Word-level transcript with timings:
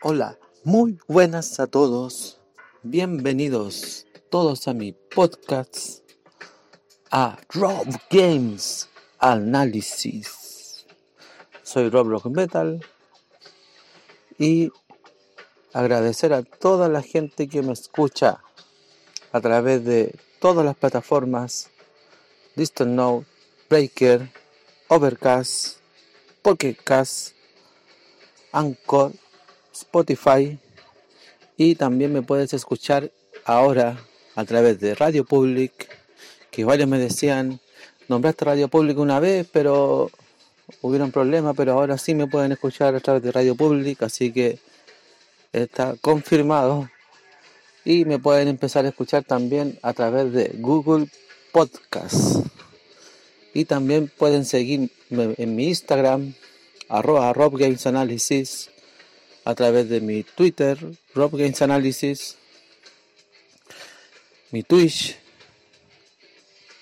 Hola, 0.00 0.38
muy 0.62 0.96
buenas 1.08 1.58
a 1.58 1.66
todos. 1.66 2.38
Bienvenidos 2.84 4.06
todos 4.30 4.68
a 4.68 4.72
mi 4.72 4.92
podcast 4.92 6.08
a 7.10 7.36
Rob 7.48 7.84
Games 8.08 8.88
Analysis. 9.18 10.86
Soy 11.64 11.90
Rob 11.90 12.06
Rock 12.10 12.26
Metal 12.26 12.80
y 14.38 14.70
agradecer 15.72 16.32
a 16.32 16.44
toda 16.44 16.88
la 16.88 17.02
gente 17.02 17.48
que 17.48 17.62
me 17.62 17.72
escucha 17.72 18.40
a 19.32 19.40
través 19.40 19.84
de 19.84 20.16
todas 20.38 20.64
las 20.64 20.76
plataformas 20.76 21.70
Distant 22.54 22.92
Note, 22.92 23.26
Breaker, 23.68 24.30
Overcast, 24.86 25.78
Pocket 26.42 26.76
Cast, 26.84 27.34
Anchor 28.52 29.10
Spotify 29.82 30.58
y 31.56 31.74
también 31.74 32.12
me 32.12 32.22
puedes 32.22 32.52
escuchar 32.52 33.10
ahora 33.44 33.98
a 34.36 34.44
través 34.44 34.78
de 34.78 34.94
Radio 34.94 35.24
Public, 35.24 35.88
que 36.50 36.64
varios 36.64 36.88
me 36.88 36.98
decían, 36.98 37.60
nombraste 38.08 38.44
Radio 38.44 38.68
Public 38.68 38.98
una 38.98 39.18
vez, 39.18 39.46
pero 39.52 40.10
hubieron 40.82 41.10
problemas, 41.10 41.56
pero 41.56 41.72
ahora 41.72 41.98
sí 41.98 42.14
me 42.14 42.26
pueden 42.28 42.52
escuchar 42.52 42.94
a 42.94 43.00
través 43.00 43.22
de 43.22 43.32
Radio 43.32 43.56
Public, 43.56 44.02
así 44.02 44.32
que 44.32 44.60
está 45.52 45.96
confirmado. 46.00 46.88
Y 47.84 48.04
me 48.04 48.18
pueden 48.18 48.48
empezar 48.48 48.84
a 48.84 48.90
escuchar 48.90 49.24
también 49.24 49.78
a 49.82 49.92
través 49.94 50.32
de 50.32 50.52
Google 50.58 51.08
Podcast. 51.52 52.46
Y 53.54 53.64
también 53.64 54.12
pueden 54.16 54.44
seguirme 54.44 54.90
en 55.10 55.56
mi 55.56 55.68
Instagram, 55.68 56.34
arroba 56.88 57.32
Rob 57.32 57.56
Games 57.58 57.86
Analysis 57.86 58.70
a 59.48 59.54
través 59.54 59.88
de 59.88 60.02
mi 60.02 60.24
Twitter, 60.24 60.76
Rob 61.14 61.34
Games 61.34 61.62
Analysis, 61.62 62.36
mi 64.50 64.62
Twitch, 64.62 65.16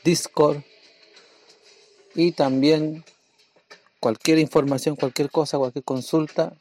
Discord 0.03 0.62
y 2.17 2.33
también 2.33 3.05
cualquier 4.00 4.41
información, 4.41 4.97
cualquier 4.97 5.31
cosa, 5.31 5.59
cualquier 5.59 5.84
consulta 5.84 6.56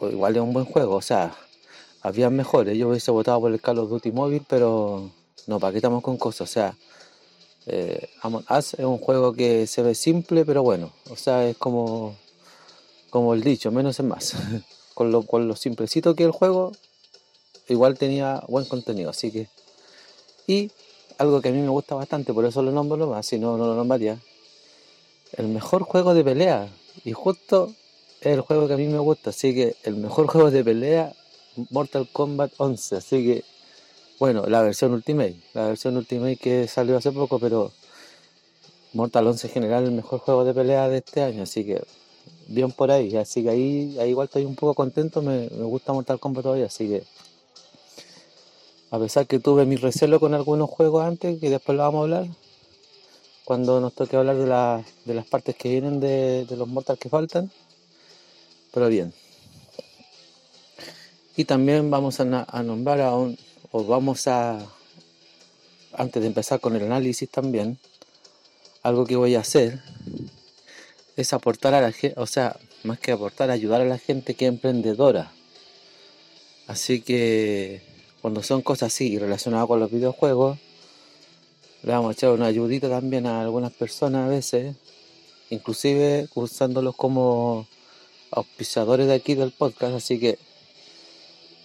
Igual 0.00 0.36
es 0.36 0.42
un 0.42 0.52
buen 0.52 0.66
juego, 0.66 0.96
o 0.96 1.02
sea, 1.02 1.34
había 2.02 2.30
mejores. 2.30 2.76
Yo 2.78 2.88
hubiese 2.88 3.10
votado 3.10 3.40
por 3.40 3.52
el 3.52 3.60
Call 3.60 3.78
of 3.78 3.90
Duty 3.90 4.12
móvil, 4.12 4.44
pero 4.46 5.10
no, 5.46 5.58
¿para 5.58 5.72
qué 5.72 5.78
estamos 5.78 6.02
con 6.02 6.18
cosas? 6.18 6.50
O 6.50 6.52
sea, 6.52 6.76
eh, 7.66 8.10
Among 8.22 8.44
Us 8.48 8.74
es 8.74 8.84
un 8.84 8.98
juego 8.98 9.32
que 9.32 9.66
se 9.66 9.82
ve 9.82 9.94
simple, 9.96 10.44
pero 10.44 10.62
bueno, 10.62 10.92
o 11.10 11.16
sea, 11.16 11.48
es 11.48 11.56
como 11.56 12.14
como 13.14 13.32
el 13.32 13.44
dicho, 13.44 13.70
menos 13.70 14.00
es 14.00 14.04
más. 14.04 14.34
con, 14.94 15.12
lo, 15.12 15.22
con 15.22 15.46
lo 15.46 15.54
simplecito 15.54 16.16
que 16.16 16.24
el 16.24 16.32
juego, 16.32 16.72
igual 17.68 17.96
tenía 17.96 18.42
buen 18.48 18.64
contenido, 18.64 19.10
así 19.10 19.30
que... 19.30 19.46
Y 20.48 20.72
algo 21.18 21.40
que 21.40 21.50
a 21.50 21.52
mí 21.52 21.60
me 21.60 21.68
gusta 21.68 21.94
bastante, 21.94 22.34
por 22.34 22.44
eso 22.44 22.60
lo 22.60 22.72
nombro 22.72 23.06
más, 23.06 23.24
si 23.24 23.38
no, 23.38 23.56
no 23.56 23.68
lo 23.68 23.76
nombraría. 23.76 24.18
El 25.36 25.46
mejor 25.46 25.84
juego 25.84 26.12
de 26.12 26.24
pelea. 26.24 26.68
Y 27.04 27.12
justo 27.12 27.72
es 28.20 28.32
el 28.32 28.40
juego 28.40 28.66
que 28.66 28.74
a 28.74 28.78
mí 28.78 28.88
me 28.88 28.98
gusta, 28.98 29.30
así 29.30 29.54
que 29.54 29.76
el 29.84 29.94
mejor 29.94 30.26
juego 30.32 30.50
de 30.50 30.64
pelea, 30.64 31.14
Mortal 31.70 32.08
Kombat 32.12 32.50
11. 32.56 32.96
Así 32.96 33.24
que, 33.24 33.44
bueno, 34.18 34.44
la 34.48 34.60
versión 34.60 34.92
Ultimate, 34.92 35.36
la 35.52 35.68
versión 35.68 35.96
Ultimate 35.96 36.36
que 36.36 36.66
salió 36.66 36.96
hace 36.96 37.12
poco, 37.12 37.38
pero 37.38 37.70
Mortal 38.92 39.28
11 39.28 39.46
en 39.46 39.52
general 39.52 39.84
el 39.84 39.92
mejor 39.92 40.18
juego 40.18 40.44
de 40.44 40.52
pelea 40.52 40.88
de 40.88 40.96
este 40.98 41.22
año, 41.22 41.44
así 41.44 41.64
que 41.64 41.80
bien 42.48 42.70
por 42.72 42.90
ahí. 42.90 43.16
Así 43.16 43.42
que 43.42 43.50
ahí, 43.50 43.96
ahí 43.98 44.10
igual 44.10 44.26
estoy 44.26 44.44
un 44.44 44.54
poco 44.54 44.74
contento, 44.74 45.22
me, 45.22 45.48
gusta 45.48 45.92
Mortal 45.92 46.18
Kombat 46.18 46.42
todavía, 46.42 46.66
así 46.66 46.88
que 46.88 47.04
a 48.90 48.98
pesar 48.98 49.26
que 49.26 49.40
tuve 49.40 49.66
mi 49.66 49.76
recelo 49.76 50.20
con 50.20 50.34
algunos 50.34 50.70
juegos 50.70 51.04
antes, 51.04 51.40
que 51.40 51.50
después 51.50 51.76
lo 51.76 51.82
vamos 51.82 52.00
a 52.00 52.02
hablar, 52.02 52.26
cuando 53.44 53.80
nos 53.80 53.92
toque 53.92 54.16
hablar 54.16 54.36
de, 54.36 54.84
de 55.04 55.14
las 55.14 55.26
partes 55.26 55.56
que 55.56 55.68
vienen 55.68 56.00
de, 56.00 56.46
los 56.56 56.68
Mortal 56.68 56.98
que 56.98 57.08
faltan, 57.08 57.50
pero 58.72 58.88
bien. 58.88 59.12
Y 61.36 61.44
también 61.44 61.90
vamos 61.90 62.20
a, 62.20 62.46
a 62.48 62.62
nombrar 62.62 63.00
a 63.00 63.14
un, 63.16 63.36
o 63.72 63.84
vamos 63.84 64.28
a, 64.28 64.64
antes 65.92 66.22
de 66.22 66.28
empezar 66.28 66.60
con 66.60 66.76
el 66.76 66.84
análisis 66.84 67.28
también, 67.28 67.78
algo 68.84 69.04
que 69.04 69.16
voy 69.16 69.34
a 69.34 69.40
hacer 69.40 69.82
es 71.16 71.32
aportar 71.32 71.74
a 71.74 71.80
la 71.80 71.92
gente, 71.92 72.18
o 72.20 72.26
sea, 72.26 72.56
más 72.82 72.98
que 72.98 73.12
aportar, 73.12 73.50
ayudar 73.50 73.80
a 73.80 73.84
la 73.84 73.98
gente 73.98 74.34
que 74.34 74.46
es 74.46 74.48
emprendedora. 74.48 75.32
Así 76.66 77.00
que 77.00 77.82
cuando 78.20 78.42
son 78.42 78.62
cosas 78.62 78.92
así 78.92 79.18
relacionadas 79.18 79.66
con 79.66 79.80
los 79.80 79.90
videojuegos, 79.90 80.58
le 81.82 81.92
vamos 81.92 82.10
a 82.10 82.12
echar 82.12 82.30
una 82.30 82.46
ayudita 82.46 82.88
también 82.88 83.26
a 83.26 83.42
algunas 83.42 83.72
personas 83.72 84.26
a 84.26 84.30
veces, 84.30 84.76
inclusive 85.50 86.28
usándolos 86.34 86.96
como 86.96 87.66
auspiciadores 88.30 89.06
de 89.06 89.14
aquí 89.14 89.34
del 89.34 89.52
podcast. 89.52 89.94
Así 89.94 90.18
que 90.18 90.38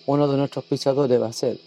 uno 0.05 0.27
de 0.27 0.37
nuestros 0.37 0.63
auspiciadores 0.63 1.21
va 1.21 1.27
a 1.27 1.33
ser 1.33 1.59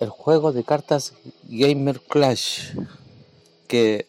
el 0.00 0.08
juego 0.08 0.52
de 0.52 0.64
cartas 0.64 1.14
Gamer 1.48 2.00
Clash, 2.00 2.74
que 3.66 4.06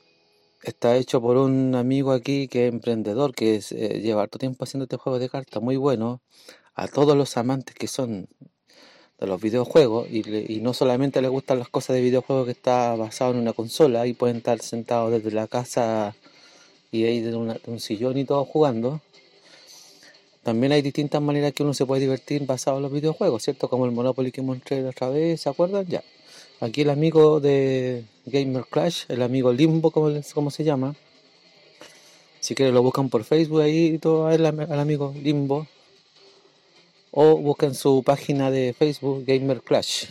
está 0.64 0.98
hecho 0.98 1.22
por 1.22 1.38
un 1.38 1.76
amigo 1.76 2.12
aquí 2.12 2.48
que 2.48 2.68
es 2.68 2.74
emprendedor, 2.74 3.36
que 3.36 3.62
eh, 3.72 4.00
lleva 4.02 4.24
harto 4.24 4.40
tiempo 4.40 4.64
haciendo 4.64 4.84
este 4.86 4.98
juego 4.98 5.20
de 5.20 5.30
cartas 5.30 5.62
muy 5.62 5.76
bueno. 5.78 6.22
A 6.76 6.88
todos 6.88 7.16
los 7.16 7.38
amantes 7.38 7.76
que 7.76 7.88
son 7.88 8.28
de 9.20 9.28
los 9.28 9.40
videojuegos 9.42 10.08
y, 10.10 10.54
y 10.54 10.60
no 10.62 10.74
solamente 10.74 11.22
les 11.22 11.30
gustan 11.30 11.60
las 11.60 11.70
cosas 11.70 11.96
de 11.96 12.02
videojuegos 12.02 12.46
que 12.46 12.52
está 12.52 12.96
basado 12.96 13.32
en 13.32 13.38
una 13.38 13.54
consola 13.54 14.08
y 14.08 14.14
pueden 14.14 14.38
estar 14.38 14.60
sentados 14.60 15.12
desde 15.12 15.32
la 15.32 15.48
casa 15.48 16.16
y 16.94 17.06
ahí 17.06 17.22
de, 17.22 17.36
un 17.36 17.80
sillón 17.80 18.18
y 18.18 18.26
todo 18.26 18.46
jugando. 18.46 19.02
También 20.44 20.74
hay 20.74 20.82
distintas 20.82 21.22
maneras 21.22 21.54
que 21.54 21.64
uno 21.64 21.74
se 21.74 21.86
puede 21.86 22.02
divertir 22.02 22.46
basado 22.46 22.78
en 22.78 22.84
los 22.84 22.92
videojuegos, 22.92 23.44
¿cierto? 23.44 23.70
Como 23.70 23.86
el 23.86 23.92
Monopoly 23.92 24.32
que 24.32 24.42
mostré 24.42 24.86
otra 24.86 25.10
vez, 25.10 25.42
¿se 25.42 25.50
acuerdan? 25.50 25.86
Ya. 25.88 26.04
Aquí 26.60 26.82
el 26.82 26.90
amigo 26.90 27.40
de 27.40 28.06
Gamer 28.26 28.66
Clash, 28.70 29.04
el 29.10 29.22
amigo 29.22 29.52
Limbo, 29.52 29.92
como, 29.92 30.50
se 30.52 30.64
llama. 30.64 30.96
Si 32.40 32.56
quieren 32.56 32.74
lo 32.74 32.84
buscan 32.84 33.10
por 33.10 33.24
Facebook 33.24 33.62
ahí 33.62 33.96
y 33.96 33.98
todo, 33.98 34.28
al, 34.28 34.46
amigo 34.46 35.14
Limbo. 35.22 35.68
O 37.12 37.38
buscan 37.38 37.76
su 37.76 38.02
página 38.04 38.50
de 38.50 38.74
Facebook 38.74 39.24
Gamer 39.26 39.62
Clash. 39.62 40.06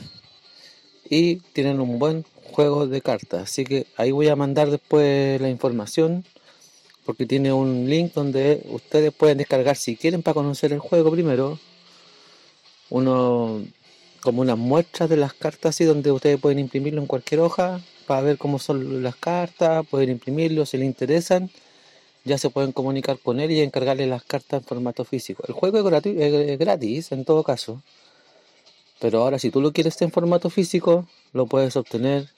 Y 1.08 1.36
tienen 1.52 1.80
un 1.80 1.98
buen 1.98 2.24
juego 2.52 2.86
de 2.86 3.00
cartas. 3.00 3.42
Así 3.44 3.64
que 3.64 3.86
ahí 3.96 4.12
voy 4.12 4.28
a 4.28 4.36
mandar 4.36 4.70
después 4.70 5.40
la 5.40 5.48
información. 5.48 6.24
Porque 7.04 7.26
tiene 7.26 7.52
un 7.52 7.88
link 7.88 8.12
donde 8.14 8.62
ustedes 8.66 9.12
pueden 9.12 9.38
descargar 9.38 9.76
si 9.76 9.96
quieren 9.96 10.22
para 10.22 10.34
conocer 10.34 10.72
el 10.72 10.78
juego 10.78 11.10
primero. 11.10 11.58
Uno 12.90 13.62
como 14.22 14.42
unas 14.42 14.58
muestras 14.58 15.10
de 15.10 15.16
las 15.16 15.34
cartas 15.34 15.70
así 15.70 15.84
donde 15.84 16.10
ustedes 16.12 16.40
pueden 16.40 16.58
imprimirlo 16.58 17.00
en 17.00 17.06
cualquier 17.06 17.40
hoja 17.40 17.80
para 18.06 18.22
ver 18.22 18.38
cómo 18.38 18.58
son 18.58 19.02
las 19.02 19.16
cartas, 19.16 19.86
pueden 19.88 20.10
imprimirlo 20.10 20.66
si 20.66 20.78
les 20.78 20.86
interesan 20.86 21.50
ya 22.24 22.38
se 22.38 22.50
pueden 22.50 22.72
comunicar 22.72 23.19
con 23.19 23.40
él 23.40 23.50
y 23.50 23.60
encargarle 23.60 24.06
las 24.06 24.22
cartas 24.22 24.62
en 24.62 24.66
formato 24.66 25.04
físico. 25.04 25.42
El 25.46 25.54
juego 25.54 25.88
es, 25.88 26.06
es 26.06 26.58
gratis 26.58 27.12
en 27.12 27.24
todo 27.24 27.42
caso, 27.42 27.82
pero 29.00 29.22
ahora 29.22 29.38
si 29.38 29.50
tú 29.50 29.60
lo 29.60 29.72
quieres 29.72 30.00
en 30.02 30.12
formato 30.12 30.50
físico, 30.50 31.06
lo 31.32 31.46
puedes 31.46 31.76
obtener 31.76 32.28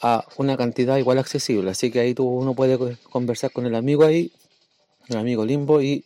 a 0.00 0.24
una 0.36 0.56
cantidad 0.56 0.96
igual 0.96 1.18
accesible. 1.18 1.70
Así 1.70 1.90
que 1.90 2.00
ahí 2.00 2.14
tú 2.14 2.26
uno 2.26 2.54
puede 2.54 2.96
conversar 3.10 3.52
con 3.52 3.66
el 3.66 3.74
amigo 3.74 4.04
ahí, 4.04 4.32
el 5.08 5.18
amigo 5.18 5.44
Limbo, 5.44 5.82
y 5.82 6.04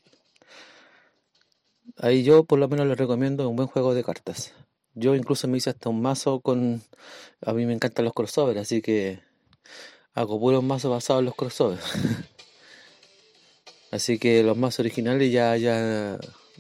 ahí 2.01 2.23
yo 2.23 2.45
por 2.45 2.59
lo 2.59 2.69
menos 2.69 2.87
le 2.87 2.95
recomiendo 2.95 3.49
un 3.49 3.57
buen 3.57 3.69
juego 3.69 3.95
de 3.95 4.05
cartas. 4.05 4.53
Yo 4.95 5.15
incluso 5.15 5.47
me 5.49 5.59
hice 5.59 5.71
hasta 5.71 5.89
un 5.89 6.03
mazo 6.03 6.41
con... 6.41 6.83
A 7.43 7.53
mí 7.53 7.65
me 7.65 7.73
encantan 7.73 8.05
los 8.05 8.15
crossovers, 8.15 8.61
así 8.61 8.83
que 8.83 9.21
hago 10.15 10.41
puros 10.41 10.65
mazos 10.65 10.91
basados 10.91 11.21
en 11.21 11.27
los 11.27 11.35
crossovers. 11.35 11.85
así 13.93 14.19
que 14.19 14.43
los 14.43 14.57
mazos 14.57 14.81
originales 14.81 15.31
ya, 15.31 15.57
ya 15.57 16.19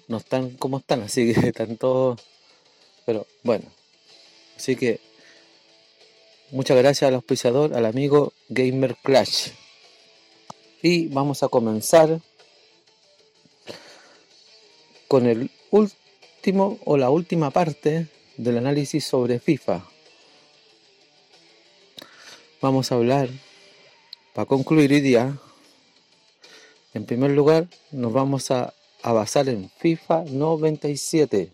no 0.08 0.16
están 0.18 0.50
como 0.50 0.78
están, 0.78 1.02
así 1.02 1.32
que 1.32 1.40
están 1.48 1.76
todos... 1.76 2.20
Pero 3.06 3.26
bueno, 3.42 3.64
así 4.56 4.76
que 4.76 5.00
muchas 6.52 6.76
gracias 6.76 7.08
al 7.08 7.14
auspiciador, 7.14 7.74
al 7.74 7.86
amigo 7.86 8.32
Gamer 8.48 8.96
Clash. 9.02 9.48
Y 10.82 11.08
vamos 11.08 11.42
a 11.42 11.48
comenzar 11.48 12.20
con 15.10 15.26
el 15.26 15.50
último 15.72 16.78
o 16.84 16.96
la 16.96 17.10
última 17.10 17.50
parte 17.50 18.06
del 18.36 18.58
análisis 18.58 19.04
sobre 19.04 19.40
FIFA. 19.40 19.84
Vamos 22.62 22.92
a 22.92 22.94
hablar, 22.94 23.28
para 24.34 24.46
concluir 24.46 24.92
hoy 24.92 25.00
día, 25.00 25.36
en 26.94 27.06
primer 27.06 27.32
lugar 27.32 27.66
nos 27.90 28.12
vamos 28.12 28.52
a, 28.52 28.72
a 29.02 29.12
basar 29.12 29.48
en 29.48 29.68
FIFA 29.78 30.26
97, 30.26 31.50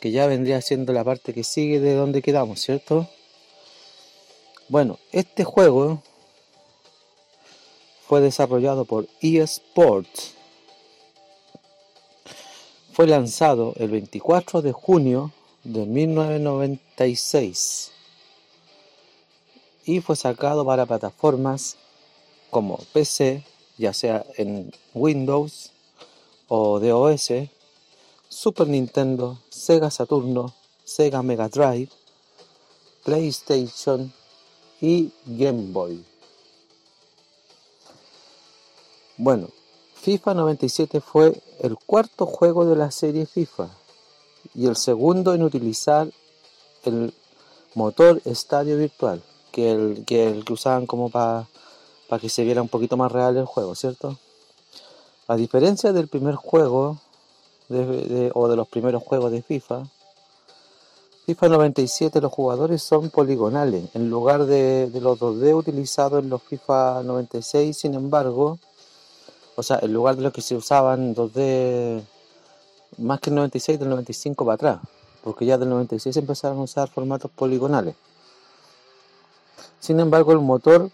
que 0.00 0.10
ya 0.10 0.26
vendría 0.26 0.60
siendo 0.60 0.92
la 0.92 1.04
parte 1.04 1.32
que 1.32 1.44
sigue 1.44 1.78
de 1.78 1.94
donde 1.94 2.22
quedamos, 2.22 2.60
¿cierto? 2.60 3.08
Bueno, 4.68 4.98
este 5.12 5.44
juego 5.44 6.02
fue 8.08 8.20
desarrollado 8.20 8.84
por 8.84 9.06
eSports. 9.20 10.33
Fue 12.94 13.06
lanzado 13.08 13.74
el 13.74 13.90
24 13.90 14.62
de 14.62 14.70
junio 14.70 15.32
de 15.64 15.84
1996 15.84 17.90
y 19.84 20.00
fue 20.00 20.14
sacado 20.14 20.64
para 20.64 20.86
plataformas 20.86 21.76
como 22.50 22.78
PC, 22.92 23.44
ya 23.78 23.92
sea 23.92 24.24
en 24.36 24.70
Windows 24.94 25.72
o 26.46 26.78
DOS, 26.78 27.32
Super 28.28 28.68
Nintendo, 28.68 29.40
Sega 29.50 29.90
Saturno, 29.90 30.54
Sega 30.84 31.20
Mega 31.24 31.48
Drive, 31.48 31.90
PlayStation 33.02 34.12
y 34.80 35.10
Game 35.26 35.72
Boy. 35.72 36.04
Bueno, 39.16 39.48
FIFA 40.04 40.34
97 40.34 41.00
fue 41.00 41.32
el 41.60 41.78
cuarto 41.78 42.26
juego 42.26 42.66
de 42.66 42.76
la 42.76 42.90
serie 42.90 43.24
FIFA 43.24 43.70
y 44.54 44.66
el 44.66 44.76
segundo 44.76 45.32
en 45.32 45.42
utilizar 45.42 46.10
el 46.82 47.14
motor 47.74 48.20
estadio 48.26 48.76
virtual, 48.76 49.22
que 49.50 49.70
el 49.70 50.04
que, 50.04 50.28
el 50.28 50.44
que 50.44 50.52
usaban 50.52 50.84
como 50.84 51.08
para 51.08 51.46
que 52.20 52.28
se 52.28 52.44
viera 52.44 52.60
un 52.60 52.68
poquito 52.68 52.98
más 52.98 53.10
real 53.10 53.38
el 53.38 53.46
juego, 53.46 53.74
¿cierto? 53.74 54.18
A 55.26 55.36
diferencia 55.36 55.94
del 55.94 56.08
primer 56.08 56.34
juego 56.34 56.98
o 57.70 58.48
de 58.48 58.56
los 58.56 58.68
primeros 58.68 59.02
juegos 59.02 59.32
de 59.32 59.40
FIFA, 59.40 59.84
FIFA 61.24 61.48
97 61.48 62.20
los 62.20 62.30
jugadores 62.30 62.82
son 62.82 63.08
poligonales 63.08 63.88
en 63.94 64.10
lugar 64.10 64.44
de, 64.44 64.90
de 64.90 65.00
los 65.00 65.18
2D 65.18 65.56
utilizados 65.56 66.22
en 66.22 66.28
los 66.28 66.42
FIFA 66.42 67.02
96, 67.04 67.74
sin 67.74 67.94
embargo, 67.94 68.58
o 69.56 69.62
sea, 69.62 69.78
en 69.82 69.92
lugar 69.92 70.16
de 70.16 70.22
los 70.22 70.32
que 70.32 70.42
se 70.42 70.56
usaban 70.56 71.14
2D 71.14 72.02
más 72.98 73.20
que 73.20 73.30
el 73.30 73.36
96, 73.36 73.78
del 73.78 73.88
95 73.88 74.44
para 74.44 74.54
atrás, 74.54 74.80
porque 75.22 75.46
ya 75.46 75.58
del 75.58 75.68
96 75.68 76.16
empezaron 76.16 76.58
a 76.58 76.62
usar 76.62 76.88
formatos 76.88 77.30
poligonales. 77.30 77.94
Sin 79.80 80.00
embargo, 80.00 80.32
el 80.32 80.38
motor 80.38 80.90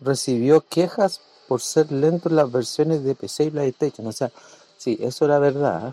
recibió 0.00 0.60
quejas 0.60 1.20
por 1.48 1.60
ser 1.60 1.92
lento 1.92 2.28
en 2.28 2.36
las 2.36 2.50
versiones 2.50 3.04
de 3.04 3.14
PC 3.14 3.44
y 3.44 3.50
PlayStation. 3.50 4.06
O 4.06 4.12
sea, 4.12 4.32
sí, 4.76 4.98
eso 5.00 5.24
era 5.24 5.38
verdad. 5.38 5.88
¿eh? 5.88 5.92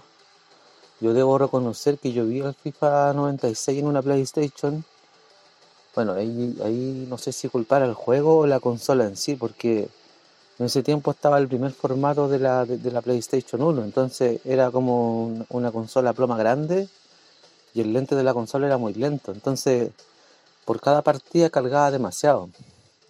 Yo 1.01 1.13
debo 1.13 1.37
reconocer 1.37 1.97
que 1.97 2.11
yo 2.11 2.25
vi 2.25 2.39
el 2.39 2.53
FIFA 2.53 3.13
96 3.13 3.79
en 3.79 3.87
una 3.87 4.01
PlayStation. 4.01 4.83
Bueno, 5.95 6.13
ahí, 6.13 6.57
ahí 6.63 7.05
no 7.09 7.17
sé 7.17 7.31
si 7.31 7.49
culpar 7.49 7.83
al 7.83 7.93
juego 7.93 8.39
o 8.39 8.47
la 8.47 8.59
consola 8.59 9.05
en 9.05 9.15
sí, 9.15 9.35
porque 9.35 9.89
en 10.59 10.65
ese 10.65 10.83
tiempo 10.83 11.11
estaba 11.11 11.37
el 11.37 11.47
primer 11.47 11.71
formato 11.71 12.27
de 12.27 12.37
la, 12.39 12.65
de, 12.65 12.91
la 12.91 13.01
PlayStation 13.01 13.61
1, 13.61 13.83
entonces 13.85 14.41
era 14.45 14.71
como 14.71 15.45
una 15.49 15.71
consola 15.71 16.11
ploma 16.11 16.37
grande 16.37 16.89
y 17.73 17.81
el 17.81 17.93
lente 17.93 18.15
de 18.15 18.23
la 18.23 18.33
consola 18.33 18.67
era 18.67 18.77
muy 18.77 18.93
lento. 18.93 19.31
Entonces, 19.31 19.91
por 20.65 20.81
cada 20.81 21.01
partida 21.01 21.49
cargaba 21.49 21.91
demasiado. 21.91 22.49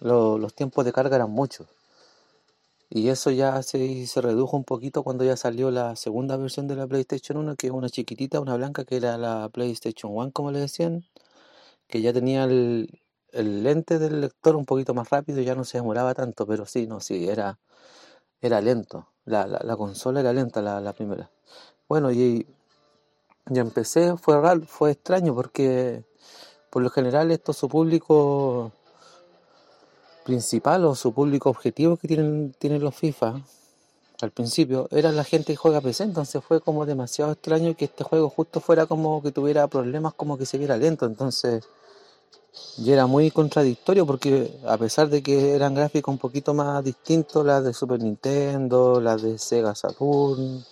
los 0.00 0.54
tiempos 0.54 0.84
de 0.84 0.92
carga 0.92 1.16
eran 1.16 1.30
muchos. 1.30 1.66
Y 2.88 3.08
eso 3.08 3.30
ya 3.30 3.62
se, 3.62 4.06
se 4.06 4.20
redujo 4.20 4.56
un 4.56 4.64
poquito 4.64 5.02
cuando 5.02 5.24
ya 5.24 5.36
salió 5.36 5.70
la 5.70 5.96
segunda 5.96 6.36
versión 6.36 6.68
de 6.68 6.76
la 6.76 6.86
PlayStation 6.86 7.38
1, 7.38 7.56
que 7.56 7.68
es 7.68 7.72
una 7.72 7.88
chiquitita, 7.88 8.40
una 8.40 8.56
blanca, 8.56 8.84
que 8.84 8.96
era 8.96 9.18
la 9.18 9.48
PlayStation 9.48 10.12
1, 10.14 10.32
como 10.32 10.50
le 10.52 10.60
decían, 10.60 11.04
que 11.88 12.00
ya 12.00 12.12
tenía 12.12 12.44
el, 12.44 12.99
el 13.32 13.62
lente 13.62 13.98
del 13.98 14.20
lector 14.20 14.56
un 14.56 14.64
poquito 14.64 14.94
más 14.94 15.10
rápido, 15.10 15.40
ya 15.40 15.54
no 15.54 15.64
se 15.64 15.78
demoraba 15.78 16.14
tanto, 16.14 16.46
pero 16.46 16.66
sí, 16.66 16.86
no, 16.86 17.00
sí, 17.00 17.28
era, 17.28 17.58
era 18.40 18.60
lento. 18.60 19.08
La, 19.24 19.46
la, 19.46 19.76
consola 19.76 20.20
era 20.20 20.32
lenta, 20.32 20.62
la, 20.62 20.80
la 20.80 20.92
primera. 20.92 21.30
Bueno, 21.88 22.10
y, 22.10 22.46
ya 23.46 23.62
empecé, 23.62 24.16
fue 24.16 24.40
raro, 24.40 24.62
fue 24.66 24.92
extraño 24.92 25.34
porque 25.34 26.04
por 26.70 26.82
lo 26.82 26.90
general 26.90 27.30
esto 27.30 27.52
su 27.52 27.68
público 27.68 28.72
principal 30.24 30.84
o 30.84 30.94
su 30.94 31.12
público 31.12 31.50
objetivo 31.50 31.96
que 31.96 32.06
tienen, 32.08 32.54
tienen 32.58 32.82
los 32.82 32.94
FIFA 32.94 33.42
al 34.22 34.30
principio 34.32 34.86
era 34.90 35.12
la 35.12 35.24
gente 35.24 35.52
que 35.52 35.56
juega 35.56 35.80
PC, 35.80 36.04
entonces 36.04 36.42
fue 36.44 36.60
como 36.60 36.84
demasiado 36.86 37.32
extraño 37.32 37.74
que 37.74 37.86
este 37.86 38.04
juego 38.04 38.28
justo 38.28 38.60
fuera 38.60 38.86
como 38.86 39.22
que 39.22 39.32
tuviera 39.32 39.66
problemas, 39.68 40.14
como 40.14 40.36
que 40.36 40.46
se 40.46 40.58
viera 40.58 40.76
lento, 40.76 41.06
entonces 41.06 41.64
y 42.78 42.92
era 42.92 43.06
muy 43.06 43.30
contradictorio 43.30 44.06
porque 44.06 44.58
a 44.66 44.76
pesar 44.78 45.08
de 45.08 45.22
que 45.22 45.54
eran 45.54 45.74
gráficos 45.74 46.12
un 46.12 46.18
poquito 46.18 46.54
más 46.54 46.82
distintos, 46.82 47.44
las 47.44 47.62
de 47.64 47.74
Super 47.74 48.00
Nintendo, 48.00 49.00
las 49.00 49.22
de 49.22 49.38
Sega 49.38 49.74
Saturn, 49.74 50.64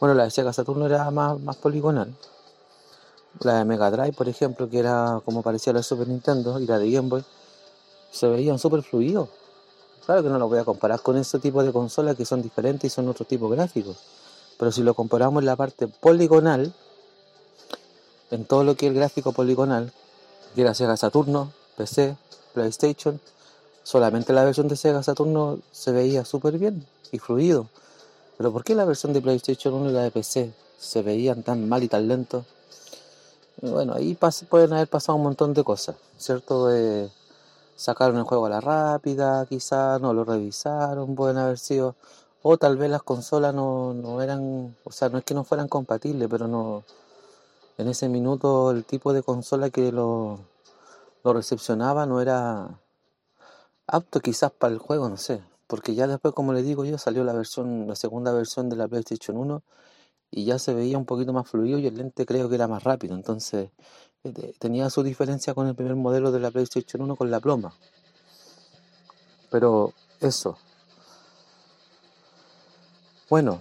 bueno, 0.00 0.14
la 0.14 0.24
de 0.24 0.30
Sega 0.30 0.52
Saturn 0.52 0.82
era 0.82 1.10
más, 1.10 1.56
poligonal. 1.56 2.14
La 3.40 3.58
de 3.58 3.64
Mega 3.66 3.90
Drive, 3.90 4.12
por 4.12 4.28
ejemplo, 4.28 4.68
que 4.68 4.78
era 4.78 5.20
como 5.24 5.42
parecía 5.42 5.72
la 5.72 5.80
de 5.80 5.82
Super 5.82 6.08
Nintendo 6.08 6.58
y 6.58 6.66
la 6.66 6.78
de 6.78 6.90
Game 6.90 7.08
Boy, 7.08 7.24
se 8.10 8.28
veían 8.28 8.58
súper 8.58 8.82
fluidos. 8.82 9.28
Claro 10.06 10.22
que 10.22 10.28
no 10.28 10.38
lo 10.38 10.48
voy 10.48 10.58
a 10.58 10.64
comparar 10.64 11.00
con 11.00 11.16
ese 11.16 11.38
tipo 11.38 11.62
de 11.62 11.72
consolas 11.72 12.16
que 12.16 12.24
son 12.24 12.40
diferentes 12.40 12.90
y 12.90 12.94
son 12.94 13.08
otro 13.08 13.26
tipo 13.26 13.48
gráficos. 13.48 13.96
Pero 14.58 14.72
si 14.72 14.82
lo 14.82 14.94
comparamos 14.94 15.42
en 15.42 15.46
la 15.46 15.56
parte 15.56 15.86
poligonal, 15.86 16.72
en 18.30 18.44
todo 18.46 18.64
lo 18.64 18.74
que 18.74 18.86
es 18.86 18.92
el 18.92 18.98
gráfico 18.98 19.32
poligonal, 19.32 19.92
era 20.62 20.74
Sega 20.74 20.96
Saturno, 20.96 21.52
PC, 21.76 22.16
PlayStation, 22.54 23.20
solamente 23.82 24.32
la 24.32 24.44
versión 24.44 24.68
de 24.68 24.76
Sega 24.76 25.02
Saturno 25.02 25.58
se 25.72 25.92
veía 25.92 26.24
súper 26.24 26.58
bien 26.58 26.86
y 27.12 27.18
fluido. 27.18 27.68
Pero 28.36 28.52
¿por 28.52 28.64
qué 28.64 28.74
la 28.74 28.84
versión 28.84 29.12
de 29.12 29.22
PlayStation 29.22 29.74
1 29.74 29.90
y 29.90 29.92
la 29.92 30.02
de 30.02 30.10
PC 30.10 30.52
se 30.78 31.02
veían 31.02 31.42
tan 31.42 31.68
mal 31.68 31.82
y 31.82 31.88
tan 31.88 32.08
lento? 32.08 32.44
bueno, 33.62 33.94
ahí 33.94 34.18
pueden 34.48 34.72
haber 34.74 34.88
pasado 34.88 35.16
un 35.16 35.22
montón 35.22 35.54
de 35.54 35.64
cosas, 35.64 35.96
¿cierto? 36.18 36.68
sacaron 37.74 38.16
el 38.16 38.24
juego 38.24 38.46
a 38.46 38.50
la 38.50 38.60
rápida, 38.60 39.46
quizás 39.46 40.00
no 40.00 40.12
lo 40.12 40.24
revisaron, 40.24 41.14
pueden 41.14 41.38
haber 41.38 41.58
sido, 41.58 41.94
o 42.42 42.56
tal 42.58 42.76
vez 42.76 42.90
las 42.90 43.02
consolas 43.02 43.54
no, 43.54 43.94
no 43.94 44.22
eran, 44.22 44.74
o 44.84 44.92
sea, 44.92 45.08
no 45.08 45.18
es 45.18 45.24
que 45.24 45.34
no 45.34 45.44
fueran 45.44 45.68
compatibles, 45.68 46.28
pero 46.30 46.48
no, 46.48 46.84
en 47.78 47.88
ese 47.88 48.08
minuto 48.08 48.70
el 48.70 48.84
tipo 48.84 49.12
de 49.12 49.22
consola 49.22 49.70
que 49.70 49.92
lo, 49.92 50.40
lo 51.24 51.32
recepcionaba 51.32 52.06
no 52.06 52.20
era 52.20 52.80
apto 53.86 54.20
quizás 54.20 54.50
para 54.52 54.72
el 54.72 54.78
juego, 54.78 55.08
no 55.08 55.16
sé. 55.16 55.42
Porque 55.66 55.94
ya 55.94 56.06
después, 56.06 56.34
como 56.34 56.52
le 56.52 56.62
digo 56.62 56.84
yo, 56.84 56.98
salió 56.98 57.24
la 57.24 57.32
versión, 57.32 57.88
la 57.88 57.96
segunda 57.96 58.32
versión 58.32 58.68
de 58.68 58.76
la 58.76 58.88
PlayStation 58.88 59.36
1 59.36 59.62
y 60.30 60.44
ya 60.44 60.58
se 60.58 60.74
veía 60.74 60.98
un 60.98 61.06
poquito 61.06 61.32
más 61.32 61.48
fluido 61.48 61.78
y 61.78 61.86
el 61.86 61.96
lente 61.96 62.26
creo 62.26 62.48
que 62.48 62.54
era 62.54 62.68
más 62.68 62.84
rápido. 62.84 63.14
Entonces 63.16 63.70
eh, 64.24 64.54
tenía 64.58 64.90
su 64.90 65.02
diferencia 65.02 65.54
con 65.54 65.66
el 65.66 65.74
primer 65.74 65.96
modelo 65.96 66.32
de 66.32 66.40
la 66.40 66.50
PlayStation 66.50 67.02
1 67.02 67.16
con 67.16 67.30
la 67.30 67.40
ploma. 67.40 67.74
Pero 69.50 69.92
eso, 70.20 70.56
Bueno, 73.28 73.60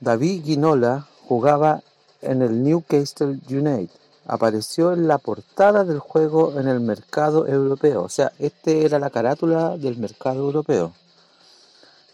David 0.00 0.44
Ginola 0.44 1.08
jugaba 1.26 1.82
en 2.24 2.42
el 2.42 2.62
Newcastle 2.62 3.38
United. 3.48 3.90
Apareció 4.26 4.92
en 4.92 5.06
la 5.06 5.18
portada 5.18 5.84
del 5.84 5.98
juego 5.98 6.58
en 6.58 6.66
el 6.68 6.80
mercado 6.80 7.46
europeo. 7.46 8.02
O 8.02 8.08
sea, 8.08 8.32
este 8.38 8.84
era 8.86 8.98
la 8.98 9.10
carátula 9.10 9.76
del 9.76 9.98
mercado 9.98 10.40
europeo. 10.40 10.92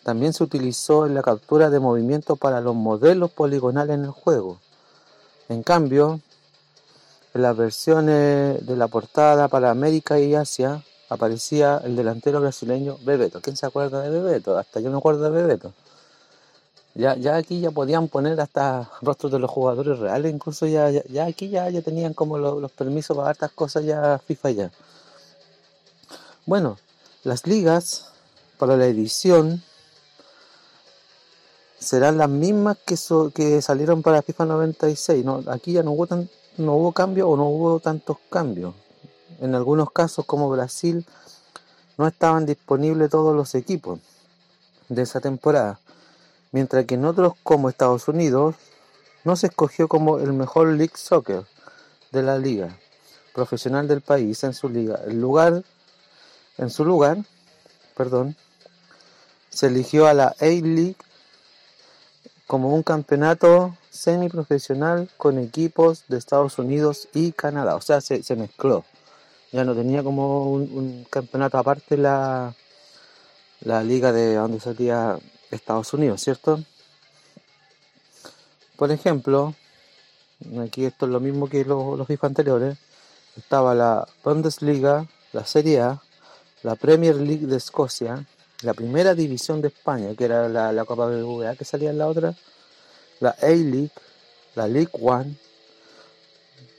También 0.02 0.32
se 0.32 0.42
utilizó 0.42 1.06
en 1.06 1.14
la 1.14 1.22
captura 1.22 1.70
de 1.70 1.78
movimiento 1.78 2.36
para 2.36 2.60
los 2.60 2.74
modelos 2.74 3.30
poligonales 3.30 3.94
en 3.94 4.04
el 4.04 4.10
juego. 4.10 4.58
En 5.48 5.62
cambio, 5.62 6.20
en 7.34 7.42
las 7.42 7.56
versiones 7.56 8.66
de 8.66 8.76
la 8.76 8.88
portada 8.88 9.48
para 9.48 9.70
América 9.70 10.18
y 10.18 10.34
Asia 10.34 10.82
aparecía 11.08 11.80
el 11.84 11.96
delantero 11.96 12.40
brasileño 12.40 12.96
Bebeto. 13.04 13.40
¿Quién 13.40 13.56
se 13.56 13.66
acuerda 13.66 14.00
de 14.02 14.10
Bebeto? 14.10 14.56
Hasta 14.56 14.80
yo 14.80 14.90
me 14.90 14.98
acuerdo 14.98 15.24
de 15.24 15.30
Bebeto. 15.30 15.72
Ya, 17.00 17.36
aquí 17.36 17.60
ya 17.60 17.70
podían 17.70 18.08
poner 18.08 18.38
hasta 18.40 18.90
rostros 19.00 19.32
de 19.32 19.38
los 19.38 19.50
jugadores 19.50 19.98
reales, 19.98 20.34
incluso 20.34 20.66
ya, 20.66 20.86
aquí 21.24 21.48
ya, 21.48 21.70
ya 21.70 21.80
tenían 21.80 22.12
como 22.12 22.36
los, 22.36 22.70
permisos 22.72 23.16
para 23.16 23.30
estas 23.32 23.52
cosas 23.52 23.84
ya 23.84 24.18
FIFA 24.18 24.50
ya. 24.50 24.70
Bueno, 26.44 26.76
las 27.24 27.46
ligas 27.46 28.12
para 28.58 28.76
la 28.76 28.84
edición 28.84 29.62
serán 31.78 32.18
las 32.18 32.28
mismas 32.28 32.76
que, 32.84 32.96
que 33.34 33.62
salieron 33.62 34.02
para 34.02 34.20
FIFA 34.20 34.44
96. 34.44 35.24
¿no? 35.24 35.42
Aquí 35.46 35.72
ya 35.72 35.82
no 35.82 35.92
hubo, 35.92 36.06
tan, 36.06 36.28
no 36.58 36.74
hubo 36.74 36.92
cambio 36.92 37.30
o 37.30 37.36
no 37.36 37.48
hubo 37.48 37.80
tantos 37.80 38.18
cambios. 38.28 38.74
En 39.40 39.54
algunos 39.54 39.90
casos, 39.90 40.26
como 40.26 40.50
Brasil, 40.50 41.06
no 41.96 42.06
estaban 42.06 42.44
disponibles 42.44 43.08
todos 43.08 43.34
los 43.34 43.54
equipos 43.54 44.00
de 44.90 45.00
esa 45.00 45.20
temporada. 45.20 45.80
Mientras 46.52 46.84
que 46.84 46.94
en 46.94 47.04
otros, 47.04 47.34
como 47.42 47.68
Estados 47.68 48.08
Unidos, 48.08 48.56
no 49.24 49.36
se 49.36 49.48
escogió 49.48 49.88
como 49.88 50.18
el 50.18 50.32
mejor 50.32 50.68
League 50.68 50.96
Soccer 50.96 51.44
de 52.10 52.22
la 52.22 52.38
liga 52.38 52.76
profesional 53.32 53.86
del 53.86 54.00
país 54.00 54.42
en 54.44 54.54
su 54.54 54.68
liga. 54.68 55.00
El 55.06 55.20
lugar, 55.20 55.62
en 56.58 56.70
su 56.70 56.84
lugar, 56.84 57.18
perdón, 57.96 58.36
se 59.48 59.66
eligió 59.66 60.06
a 60.06 60.14
la 60.14 60.34
A-League 60.40 60.96
como 62.46 62.74
un 62.74 62.82
campeonato 62.82 63.76
semiprofesional 63.90 65.08
con 65.16 65.38
equipos 65.38 66.04
de 66.08 66.18
Estados 66.18 66.58
Unidos 66.58 67.08
y 67.14 67.32
Canadá. 67.32 67.76
O 67.76 67.80
sea, 67.80 68.00
se, 68.00 68.36
mezcló. 68.36 68.84
Ya 69.52 69.64
no 69.64 69.74
tenía 69.74 70.02
como 70.02 70.50
un, 70.52 71.06
campeonato 71.10 71.58
aparte 71.58 71.96
la, 71.96 72.54
la 73.60 73.82
liga 73.82 74.12
de 74.12 74.34
donde 74.34 74.60
salía 74.60 75.18
Estados 75.50 75.92
Unidos, 75.92 76.22
¿cierto? 76.22 76.62
Por 78.76 78.90
ejemplo, 78.90 79.54
aquí 80.62 80.84
esto 80.84 81.06
es 81.06 81.12
lo 81.12 81.20
mismo 81.20 81.48
que 81.48 81.64
los, 81.64 81.98
los 81.98 82.24
anteriores. 82.24 82.78
Estaba 83.36 83.74
la 83.74 84.08
Bundesliga, 84.24 85.06
la 85.32 85.44
Serie 85.44 85.80
A, 85.80 86.02
la 86.62 86.76
Premier 86.76 87.16
League 87.16 87.46
de 87.46 87.56
Escocia, 87.56 88.26
la 88.62 88.74
primera 88.74 89.14
división 89.14 89.60
de 89.62 89.68
España, 89.68 90.14
que 90.16 90.24
era 90.24 90.48
la, 90.48 90.72
la 90.72 90.84
Copa 90.84 91.06
BBVA 91.06 91.56
que 91.56 91.64
salía 91.64 91.90
en 91.90 91.98
la 91.98 92.08
otra, 92.08 92.34
la 93.20 93.30
A-League, 93.40 93.92
la 94.54 94.66
League 94.66 94.90
One, 94.92 95.36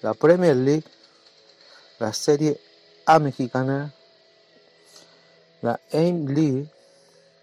la 0.02 0.14
Premier 0.14 0.56
League, 0.56 0.84
la 2.00 2.14
Serie 2.14 2.60
A 3.06 3.20
mexicana, 3.20 3.94
la 5.62 5.80
AIM 5.92 6.28
League, 6.28 6.68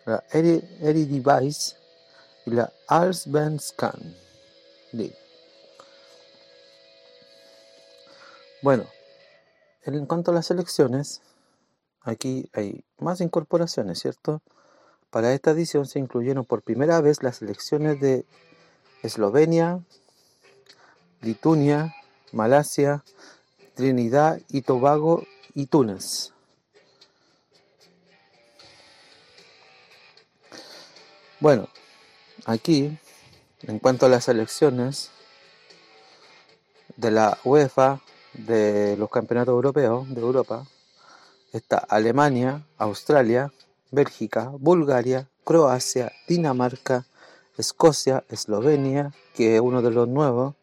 la 0.09 0.25
Device 0.33 1.77
y 2.47 2.50
la 2.50 2.73
Allsvenskan 2.88 4.17
League. 4.93 5.17
Bueno, 8.62 8.85
en 9.85 10.07
cuanto 10.07 10.31
a 10.31 10.35
las 10.35 10.50
elecciones, 10.50 11.21
Aquí 12.09 12.49
hay 12.55 12.85
más 12.99 13.21
incorporaciones, 13.21 13.99
¿cierto? 13.99 14.41
Para 15.11 15.35
esta 15.35 15.50
edición 15.50 15.85
se 15.85 15.99
incluyeron 15.99 16.47
por 16.47 16.62
primera 16.62 17.03
vez 17.03 17.23
las 17.23 17.43
elecciones 17.43 18.00
de 18.00 18.25
Eslovenia, 19.03 19.85
Lituania, 21.21 21.95
Malasia, 22.33 23.05
Trinidad 23.75 24.41
y 24.49 24.62
Tobago 24.62 25.25
y 25.55 25.67
Túnez. 25.67 26.33
Bueno, 31.40 31.68
aquí, 32.47 32.99
en 33.62 33.78
cuanto 33.78 34.07
a 34.07 34.09
las 34.09 34.26
elecciones 34.26 35.12
de 36.97 37.12
la 37.12 37.38
UEFA, 37.45 38.00
de 38.33 38.97
los 38.97 39.09
campeonatos 39.09 39.52
europeos 39.52 40.12
de 40.12 40.21
Europa, 40.21 40.66
está 41.52 41.78
Alemania, 41.78 42.66
Australia, 42.76 43.52
Bélgica, 43.92 44.50
Bulgaria, 44.59 45.28
Croacia, 45.45 46.11
Dinamarca, 46.26 47.07
Escocia, 47.57 48.25
Eslovenia, 48.28 49.12
que 49.37 49.54
es 49.54 49.61
uno 49.61 49.80
de 49.80 49.92
los 49.92 50.09
nuevos, 50.09 50.57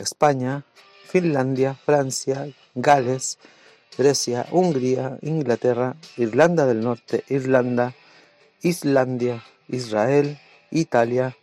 España, 0.00 0.64
Finlandia, 1.06 1.74
Francia, 1.74 2.48
Gales, 2.74 3.38
Grecia, 3.96 4.46
Hungría, 4.50 5.16
Inglaterra, 5.22 5.94
Irlanda 6.16 6.66
del 6.66 6.80
Norte, 6.80 7.22
Irlanda, 7.28 7.94
Islandia, 8.62 9.44
Israel, 9.68 10.38
Italia, 10.70 11.36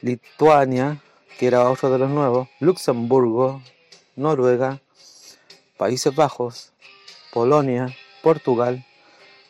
Lituania, 0.00 1.00
que 1.38 1.46
era 1.46 1.68
otro 1.68 1.90
de 1.90 1.98
los 1.98 2.10
nuevos, 2.10 2.48
Luxemburgo, 2.60 3.62
Noruega, 4.16 4.80
Países 5.76 6.14
Bajos, 6.14 6.72
Polonia, 7.32 7.88
Portugal, 8.22 8.84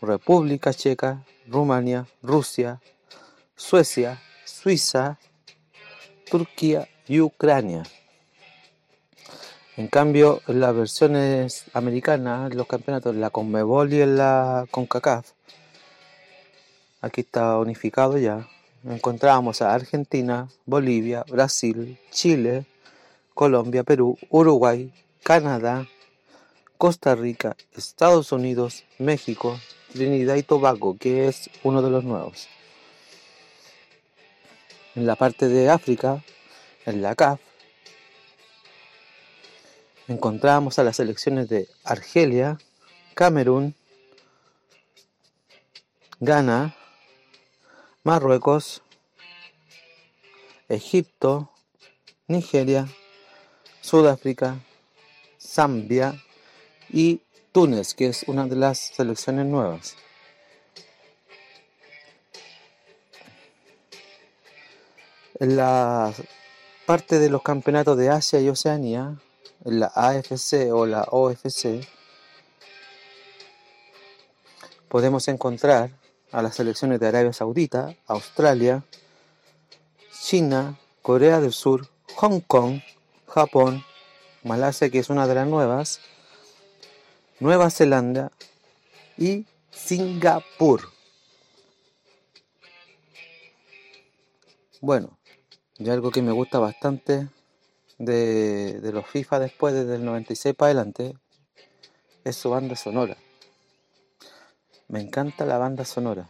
República 0.00 0.72
Checa, 0.72 1.24
Rumania, 1.46 2.06
Rusia, 2.22 2.80
Suecia, 3.56 4.20
Suiza, 4.44 5.18
Turquía 6.30 6.88
y 7.06 7.20
Ucrania. 7.20 7.82
En 9.76 9.88
cambio, 9.88 10.42
las 10.46 10.74
versiones 10.74 11.64
americanas, 11.72 12.54
los 12.54 12.66
campeonatos, 12.66 13.16
la 13.16 13.30
Conmebol 13.30 13.92
y 13.92 14.04
la 14.04 14.66
CONCACAF, 14.70 15.32
aquí 17.02 17.20
está 17.20 17.58
unificado 17.58 18.16
ya, 18.16 18.48
encontramos 18.84 19.60
a 19.60 19.74
Argentina, 19.74 20.48
Bolivia, 20.64 21.24
Brasil, 21.28 21.98
Chile, 22.10 22.64
Colombia, 23.34 23.82
Perú, 23.82 24.16
Uruguay, 24.30 24.92
Canadá, 25.22 25.88
Costa 26.78 27.14
Rica, 27.14 27.56
Estados 27.76 28.32
Unidos, 28.32 28.84
México, 28.98 29.60
Trinidad 29.92 30.36
y 30.36 30.42
Tobago, 30.42 30.96
que 30.96 31.28
es 31.28 31.50
uno 31.64 31.82
de 31.82 31.90
los 31.90 32.04
nuevos. 32.04 32.48
En 34.94 35.06
la 35.06 35.16
parte 35.16 35.48
de 35.48 35.70
África, 35.70 36.22
en 36.86 37.02
la 37.02 37.14
CAF, 37.14 37.40
encontramos 40.06 40.78
a 40.78 40.84
las 40.84 40.96
selecciones 40.96 41.48
de 41.48 41.68
Argelia, 41.84 42.58
Camerún, 43.14 43.74
Ghana, 46.20 46.76
Marruecos, 48.04 48.82
Egipto, 50.68 51.50
Nigeria, 52.26 52.88
Sudáfrica, 53.80 54.58
Zambia, 55.40 56.20
y 56.92 57.22
Túnez, 57.52 57.94
que 57.94 58.06
es 58.08 58.24
una 58.26 58.46
de 58.46 58.56
las 58.56 58.78
selecciones 58.78 59.46
nuevas. 59.46 59.96
En 65.40 65.56
la 65.56 66.12
parte 66.86 67.18
de 67.18 67.30
los 67.30 67.42
campeonatos 67.42 67.96
de 67.96 68.10
Asia 68.10 68.40
y 68.40 68.48
Oceanía, 68.48 69.16
en 69.64 69.80
la 69.80 69.86
AFC 69.94 70.70
o 70.72 70.86
la 70.86 71.02
OFC, 71.10 71.86
podemos 74.88 75.26
encontrar 75.28 75.90
a 76.32 76.42
las 76.42 76.56
selecciones 76.56 76.98
de 76.98 77.08
Arabia 77.08 77.32
Saudita, 77.32 77.94
Australia, 78.06 78.84
China, 80.22 80.78
Corea 81.02 81.40
del 81.40 81.52
Sur, 81.52 81.88
Hong 82.16 82.40
Kong, 82.40 82.80
Japón, 83.28 83.84
Malasia, 84.42 84.90
que 84.90 84.98
es 84.98 85.10
una 85.10 85.26
de 85.26 85.34
las 85.34 85.46
nuevas, 85.46 86.00
Nueva 87.38 87.70
Zelanda 87.70 88.32
y 89.16 89.46
Singapur. 89.70 90.88
Bueno, 94.80 95.18
y 95.78 95.90
algo 95.90 96.10
que 96.10 96.22
me 96.22 96.32
gusta 96.32 96.58
bastante 96.58 97.28
de, 97.98 98.90
los 98.92 99.06
FIFA 99.06 99.38
después, 99.38 99.74
desde 99.74 99.96
el 99.96 100.04
96 100.04 100.54
para 100.54 100.68
adelante, 100.68 101.14
es 102.24 102.36
su 102.36 102.50
banda 102.50 102.76
sonora. 102.76 103.16
Me 104.92 105.00
encanta 105.00 105.46
la 105.46 105.56
banda 105.56 105.86
sonora. 105.86 106.28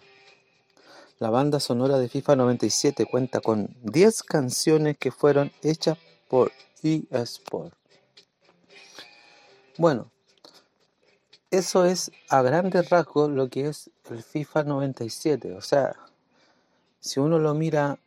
la 1.19 1.31
banda 1.31 1.59
sonora 1.59 1.99
de 1.99 2.09
FIFA 2.09 2.37
97 2.37 3.07
cuenta 3.07 3.41
con 3.41 3.75
10 3.83 4.23
canciones 4.23 4.97
que 4.99 5.11
fueron 5.11 5.51
hechas 5.63 5.99
por 6.29 6.53
eSport. 6.85 7.75
Bueno, 9.79 10.13
eso 11.51 11.85
es 11.85 12.13
a 12.29 12.43
grandes 12.43 12.89
rasgos 12.89 13.31
lo 13.31 13.49
que 13.49 13.67
es 13.67 13.91
el 14.09 14.23
FIFA 14.23 14.63
97. 14.63 15.55
O 15.55 15.61
sea, 15.61 15.97
si 17.01 17.19
uno 17.19 17.41
lo 17.41 17.55
mira 17.55 17.99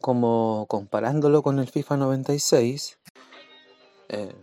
como 0.00 0.66
comparándolo 0.68 1.42
con 1.42 1.60
el 1.60 1.68
FIFA 1.68 1.96
96, 1.98 2.98
eh, 4.08 4.34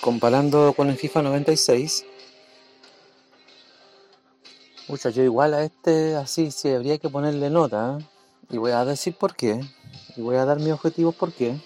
comparando 0.00 0.74
con 0.74 0.90
el 0.90 0.96
FIFA 0.96 1.22
96, 1.22 2.04
Pucha, 4.88 5.10
yo 5.10 5.22
igual 5.22 5.52
a 5.52 5.64
este 5.64 6.16
así 6.16 6.50
sí 6.50 6.70
habría 6.70 6.96
que 6.96 7.10
ponerle 7.10 7.50
nota. 7.50 7.98
¿eh? 8.00 8.04
Y 8.48 8.56
voy 8.56 8.70
a 8.70 8.86
decir 8.86 9.14
por 9.14 9.36
qué. 9.36 9.60
Y 10.16 10.22
voy 10.22 10.36
a 10.36 10.46
dar 10.46 10.58
mis 10.60 10.72
objetivos 10.72 11.14
por 11.14 11.30
qué. 11.30 11.60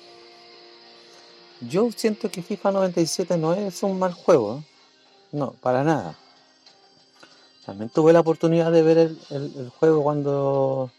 Yo 1.60 1.88
siento 1.94 2.28
que 2.32 2.42
FIFA 2.42 2.72
97 2.72 3.38
no 3.38 3.54
es 3.54 3.80
un 3.84 3.96
mal 4.00 4.12
juego. 4.12 4.58
¿eh? 4.58 4.64
No, 5.30 5.52
para 5.52 5.84
nada. 5.84 6.18
También 7.64 7.90
tuve 7.90 8.12
la 8.12 8.18
oportunidad 8.18 8.72
de 8.72 8.82
ver 8.82 8.98
el, 8.98 9.70
juego 9.78 10.02
cuando 10.02 10.90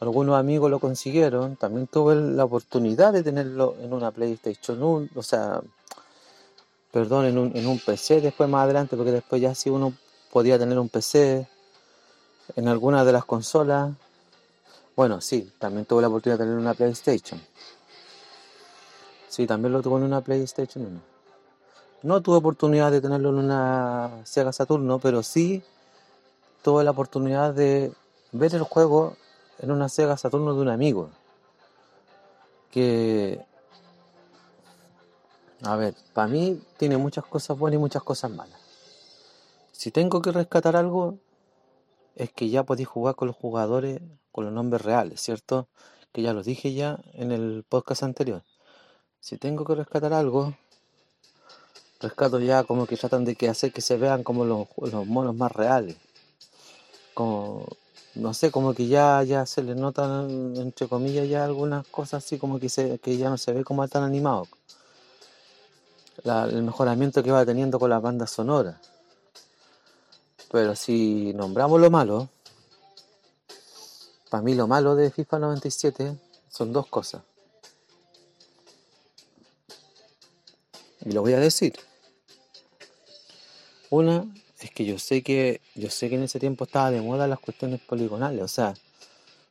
algunos 0.00 0.38
amigos 0.38 0.70
lo 0.70 0.80
consiguieron. 0.80 1.56
También 1.56 1.86
tuve 1.86 2.14
la 2.14 2.46
oportunidad 2.46 3.12
de 3.12 3.22
tenerlo 3.22 3.76
en 3.78 3.92
una 3.92 4.10
PlayStation 4.10 4.82
1, 4.82 5.08
o 5.14 5.22
sea, 5.22 5.60
perdón, 6.90 7.26
en 7.26 7.36
un, 7.36 7.54
en 7.54 7.66
un 7.66 7.78
PC 7.78 8.22
después 8.22 8.48
más 8.48 8.64
adelante, 8.64 8.96
porque 8.96 9.12
después 9.12 9.42
ya 9.42 9.54
si 9.54 9.68
uno 9.68 9.92
podía 10.32 10.58
tener 10.58 10.78
un 10.78 10.88
PC 10.88 11.46
en 12.56 12.68
alguna 12.68 13.04
de 13.04 13.12
las 13.12 13.24
consolas. 13.26 13.92
Bueno, 14.96 15.20
sí, 15.20 15.52
también 15.58 15.84
tuve 15.84 16.00
la 16.00 16.08
oportunidad 16.08 16.38
de 16.38 16.44
tener 16.46 16.58
una 16.58 16.74
PlayStation. 16.74 17.40
Sí, 19.28 19.46
también 19.46 19.72
lo 19.72 19.82
tuve 19.82 19.98
en 19.98 20.04
una 20.04 20.22
PlayStation 20.22 20.86
1. 20.86 21.00
No 22.02 22.20
tuve 22.22 22.36
oportunidad 22.38 22.90
de 22.90 23.00
tenerlo 23.00 23.28
en 23.28 23.36
una 23.36 24.22
Sega 24.24 24.52
Saturno, 24.52 24.98
pero 24.98 25.22
sí 25.22 25.62
tuve 26.62 26.82
la 26.82 26.90
oportunidad 26.92 27.52
de 27.52 27.92
ver 28.32 28.54
el 28.54 28.62
juego 28.62 29.16
en 29.58 29.70
una 29.70 29.88
Sega 29.88 30.16
Saturno 30.16 30.54
de 30.54 30.60
un 30.62 30.68
amigo. 30.68 31.10
Que, 32.70 33.44
a 35.62 35.76
ver, 35.76 35.94
para 36.14 36.28
mí 36.28 36.60
tiene 36.78 36.96
muchas 36.96 37.24
cosas 37.26 37.58
buenas 37.58 37.76
y 37.76 37.80
muchas 37.80 38.02
cosas 38.02 38.30
malas. 38.30 38.61
Si 39.72 39.90
tengo 39.90 40.22
que 40.22 40.30
rescatar 40.30 40.76
algo, 40.76 41.18
es 42.14 42.30
que 42.32 42.50
ya 42.50 42.62
podéis 42.62 42.88
jugar 42.88 43.16
con 43.16 43.28
los 43.28 43.36
jugadores 43.36 44.00
con 44.32 44.46
los 44.46 44.52
nombres 44.52 44.82
reales, 44.82 45.20
¿cierto? 45.20 45.68
Que 46.12 46.22
ya 46.22 46.32
lo 46.32 46.42
dije 46.42 46.72
ya 46.72 46.98
en 47.14 47.30
el 47.30 47.64
podcast 47.68 48.02
anterior. 48.02 48.42
Si 49.20 49.36
tengo 49.36 49.64
que 49.64 49.74
rescatar 49.74 50.12
algo, 50.12 50.54
rescato 52.00 52.40
ya 52.40 52.64
como 52.64 52.86
que 52.86 52.96
tratan 52.96 53.24
de 53.24 53.36
que 53.36 53.48
hacer 53.48 53.72
que 53.72 53.82
se 53.82 53.96
vean 53.98 54.24
como 54.24 54.44
los, 54.44 54.68
monos 55.06 55.36
más 55.36 55.52
reales. 55.52 55.96
Como, 57.14 57.66
no 58.14 58.34
sé, 58.34 58.50
como 58.50 58.74
que 58.74 58.88
ya, 58.88 59.22
ya 59.22 59.46
se 59.46 59.62
les 59.62 59.76
notan, 59.76 60.56
entre 60.56 60.88
comillas, 60.88 61.28
ya 61.28 61.44
algunas 61.44 61.86
cosas 61.86 62.24
así 62.24 62.38
como 62.38 62.58
que, 62.58 62.68
se, 62.68 62.98
que 62.98 63.16
ya 63.18 63.28
no 63.30 63.38
se 63.38 63.52
ve 63.52 63.64
como 63.64 63.86
tan 63.86 64.02
animado. 64.02 64.48
el 66.24 66.62
mejoramiento 66.62 67.22
que 67.22 67.30
va 67.30 67.44
teniendo 67.44 67.78
con 67.78 67.90
la 67.90 68.00
banda 68.00 68.26
sonora 68.26 68.80
pero 70.52 70.76
si 70.76 71.32
nombramos 71.32 71.80
lo 71.80 71.90
malo, 71.90 72.28
para 74.30 74.42
mí 74.42 74.54
lo 74.54 74.68
malo 74.68 74.94
de 74.94 75.10
FIFA 75.10 75.38
97 75.38 76.14
son 76.50 76.72
dos 76.74 76.86
cosas. 76.86 77.22
Y 81.04 81.12
lo 81.12 81.22
voy 81.22 81.32
a 81.32 81.40
decir. 81.40 81.74
Una 83.88 84.26
es 84.60 84.70
que 84.70 84.84
yo 84.84 84.98
sé 84.98 85.22
que 85.22 85.60
yo 85.74 85.90
sé 85.90 86.10
que 86.10 86.16
en 86.16 86.22
ese 86.22 86.38
tiempo 86.38 86.64
estaba 86.64 86.90
de 86.90 87.00
moda 87.00 87.26
las 87.26 87.40
cuestiones 87.40 87.80
poligonales, 87.80 88.42
o 88.42 88.48
sea, 88.48 88.74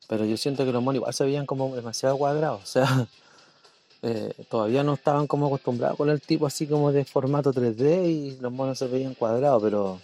pero 0.07 0.23
yo 0.25 0.37
siento 0.37 0.65
que 0.65 0.71
los 0.71 0.83
monos 0.83 0.97
igual 0.97 1.13
se 1.13 1.25
veían 1.25 1.45
como 1.47 1.75
demasiado 1.75 2.17
cuadrados, 2.17 2.63
o 2.63 2.65
sea, 2.65 3.07
eh, 4.03 4.33
todavía 4.49 4.83
no 4.83 4.93
estaban 4.93 5.27
como 5.27 5.47
acostumbrados 5.47 5.97
con 5.97 6.09
el 6.09 6.21
tipo 6.21 6.45
así 6.45 6.67
como 6.67 6.91
de 6.91 7.05
formato 7.05 7.53
3D 7.53 8.05
y 8.07 8.37
los 8.39 8.51
monos 8.51 8.77
se 8.79 8.87
veían 8.87 9.15
cuadrados, 9.15 9.61
pero 9.61 9.99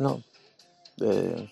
no. 0.00 0.22
Eh, 1.00 1.50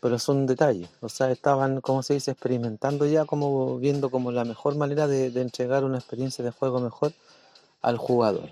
pero 0.00 0.16
es 0.16 0.28
un 0.28 0.44
detalle. 0.44 0.86
O 1.00 1.08
sea, 1.08 1.30
estaban, 1.30 1.80
como 1.80 2.02
se 2.02 2.12
dice, 2.12 2.32
experimentando 2.32 3.06
ya, 3.06 3.24
como 3.24 3.78
viendo 3.78 4.10
como 4.10 4.30
la 4.32 4.44
mejor 4.44 4.76
manera 4.76 5.06
de, 5.06 5.28
entregar 5.40 5.82
una 5.82 5.96
experiencia 5.96 6.44
de 6.44 6.50
juego 6.50 6.78
mejor 6.78 7.14
al 7.80 7.96
jugador. 7.96 8.50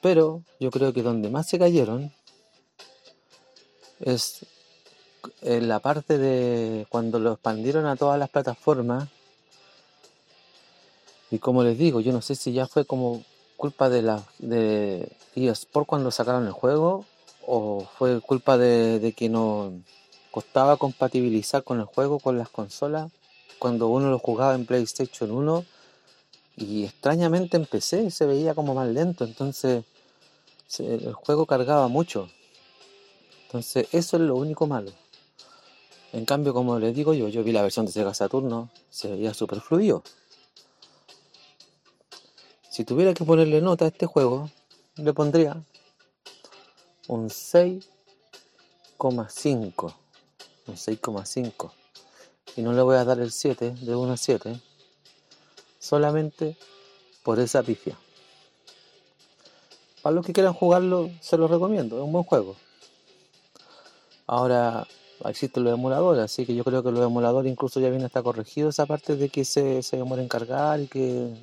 Pero 0.00 0.42
yo 0.60 0.70
creo 0.70 0.92
que 0.92 1.02
donde 1.02 1.30
más 1.30 1.48
se 1.48 1.58
cayeron 1.58 2.12
es 3.98 4.46
en 5.40 5.68
la 5.68 5.80
parte 5.80 6.16
de 6.16 6.86
cuando 6.88 7.18
lo 7.18 7.32
expandieron 7.32 7.86
a 7.86 7.96
todas 7.96 8.20
las 8.20 8.30
plataformas. 8.30 9.08
Y 11.32 11.40
como 11.40 11.64
les 11.64 11.76
digo, 11.76 12.00
yo 12.00 12.12
no 12.12 12.22
sé 12.22 12.36
si 12.36 12.52
ya 12.52 12.68
fue 12.68 12.84
como 12.84 13.24
culpa 13.56 13.88
de 13.88 14.02
la 14.02 14.22
de 14.38 15.10
eSport 15.34 15.88
cuando 15.88 16.12
sacaron 16.12 16.46
el 16.46 16.52
juego 16.52 17.04
o 17.46 17.86
fue 17.98 18.20
culpa 18.20 18.56
de, 18.56 19.14
que 19.16 19.28
no 19.28 19.72
costaba 20.30 20.76
compatibilizar 20.76 21.62
con 21.64 21.80
el 21.80 21.86
juego, 21.86 22.18
con 22.18 22.38
las 22.38 22.48
consolas, 22.48 23.10
cuando 23.58 23.88
uno 23.88 24.10
lo 24.10 24.18
jugaba 24.18 24.54
en 24.54 24.66
PlayStation 24.66 25.30
1 25.30 25.64
y 26.56 26.84
extrañamente 26.84 27.56
en 27.56 27.66
PC 27.66 28.10
se 28.10 28.26
veía 28.26 28.54
como 28.54 28.74
más 28.74 28.88
lento, 28.88 29.24
entonces 29.24 29.84
el 30.78 31.12
juego 31.12 31.46
cargaba 31.46 31.88
mucho. 31.88 32.28
Entonces 33.46 33.88
eso 33.92 34.16
es 34.16 34.22
lo 34.22 34.36
único 34.36 34.66
malo. 34.66 34.92
En 36.12 36.24
cambio, 36.24 36.52
como 36.52 36.78
les 36.78 36.94
digo 36.94 37.14
yo, 37.14 37.28
yo 37.28 37.42
vi 37.42 37.52
la 37.52 37.62
versión 37.62 37.86
de 37.86 37.92
Sega 37.92 38.12
Saturno, 38.14 38.70
se 38.90 39.08
veía 39.08 39.32
super 39.32 39.60
fluido. 39.60 40.02
Si 42.70 42.84
tuviera 42.84 43.14
que 43.14 43.24
ponerle 43.24 43.60
nota 43.60 43.84
a 43.84 43.88
este 43.88 44.06
juego, 44.06 44.50
le 44.96 45.12
pondría 45.12 45.62
un 47.08 47.28
6,5. 47.28 49.94
Un 50.66 50.74
6,5. 50.74 51.72
Y 52.56 52.62
no 52.62 52.72
le 52.72 52.82
voy 52.82 52.96
a 52.96 53.04
dar 53.04 53.20
el 53.20 53.32
7 53.32 53.74
de 53.80 53.94
1 53.94 54.12
a 54.12 54.16
7. 54.16 54.60
Solamente 55.78 56.56
por 57.22 57.38
esa 57.40 57.62
pifia. 57.62 57.96
Para 60.02 60.14
los 60.14 60.26
que 60.26 60.32
quieran 60.32 60.52
jugarlo, 60.52 61.10
se 61.20 61.36
lo 61.36 61.48
recomiendo. 61.48 61.96
Es 61.96 62.02
un 62.02 62.12
buen 62.12 62.24
juego. 62.24 62.56
Ahora 64.26 64.86
existen 65.24 65.64
los 65.64 65.74
emuladores, 65.74 66.24
así 66.24 66.44
que 66.44 66.54
yo 66.54 66.64
creo 66.64 66.82
que 66.82 66.90
los 66.90 67.04
emuladores 67.04 67.50
incluso 67.50 67.78
ya 67.78 67.90
viene 67.90 68.06
está 68.06 68.22
corregido 68.22 68.70
esa 68.70 68.86
parte 68.86 69.14
de 69.14 69.28
que 69.28 69.44
se, 69.44 69.82
se 69.82 69.96
demora 69.96 70.22
en 70.22 70.28
cargar 70.28 70.80
y 70.80 70.88
que. 70.88 71.34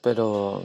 Pero 0.00 0.62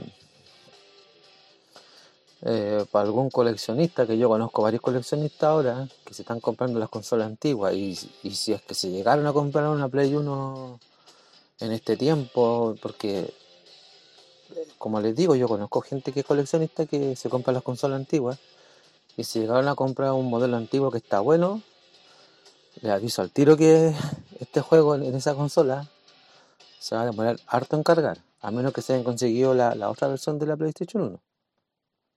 eh, 2.46 2.84
para 2.90 3.06
algún 3.06 3.30
coleccionista, 3.30 4.06
que 4.06 4.18
yo 4.18 4.28
conozco 4.28 4.60
varios 4.60 4.82
coleccionistas 4.82 5.44
ahora, 5.44 5.88
que 6.04 6.12
se 6.12 6.20
están 6.22 6.40
comprando 6.40 6.78
las 6.78 6.90
consolas 6.90 7.26
antiguas, 7.26 7.72
y, 7.72 7.94
si 7.96 8.52
es 8.52 8.60
que 8.60 8.74
se 8.74 8.90
llegaron 8.90 9.26
a 9.26 9.32
comprar 9.32 9.66
una 9.68 9.88
Play 9.88 10.14
1 10.14 10.78
en 11.60 11.72
este 11.72 11.96
tiempo, 11.96 12.76
porque, 12.82 13.32
como 14.76 15.00
les 15.00 15.16
digo, 15.16 15.34
yo 15.36 15.48
conozco 15.48 15.80
gente 15.80 16.12
que 16.12 16.20
es 16.20 16.26
coleccionista 16.26 16.84
que 16.84 17.16
se 17.16 17.30
compra 17.30 17.54
las 17.54 17.62
consolas 17.62 17.96
antiguas, 17.96 18.38
y 19.16 19.24
si 19.24 19.40
llegaron 19.40 19.66
a 19.68 19.74
comprar 19.74 20.12
un 20.12 20.28
modelo 20.28 20.58
antiguo 20.58 20.90
que 20.90 20.98
está 20.98 21.20
bueno, 21.20 21.62
les 22.82 22.92
aviso 22.92 23.22
al 23.22 23.30
tiro 23.30 23.56
que 23.56 23.94
este 24.38 24.60
juego 24.60 24.96
en 24.96 25.14
esa 25.14 25.34
consola 25.34 25.88
se 26.78 26.94
va 26.94 27.02
a 27.02 27.06
demorar 27.06 27.40
harto 27.46 27.76
en 27.76 27.82
cargar, 27.82 28.18
a 28.42 28.50
menos 28.50 28.74
que 28.74 28.82
se 28.82 28.92
hayan 28.92 29.04
conseguido 29.04 29.54
la 29.54 29.88
otra 29.88 30.08
versión 30.08 30.38
de 30.38 30.46
la 30.46 30.56
PlayStation 30.56 31.04
1 31.04 31.33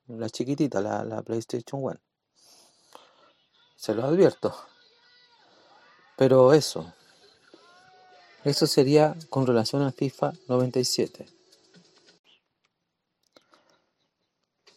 la 0.08 0.30
chiquitita, 0.30 0.82
la, 0.82 1.22
PlayStation 1.22 1.84
1. 1.84 2.00
Se 3.76 3.94
lo 3.94 4.06
advierto. 4.06 4.56
Pero 6.16 6.54
eso, 6.54 6.94
eso 8.44 8.66
sería 8.66 9.16
con 9.30 9.46
relación 9.46 9.84
a 9.84 9.92
FIFA 9.92 10.34
97. 10.48 11.28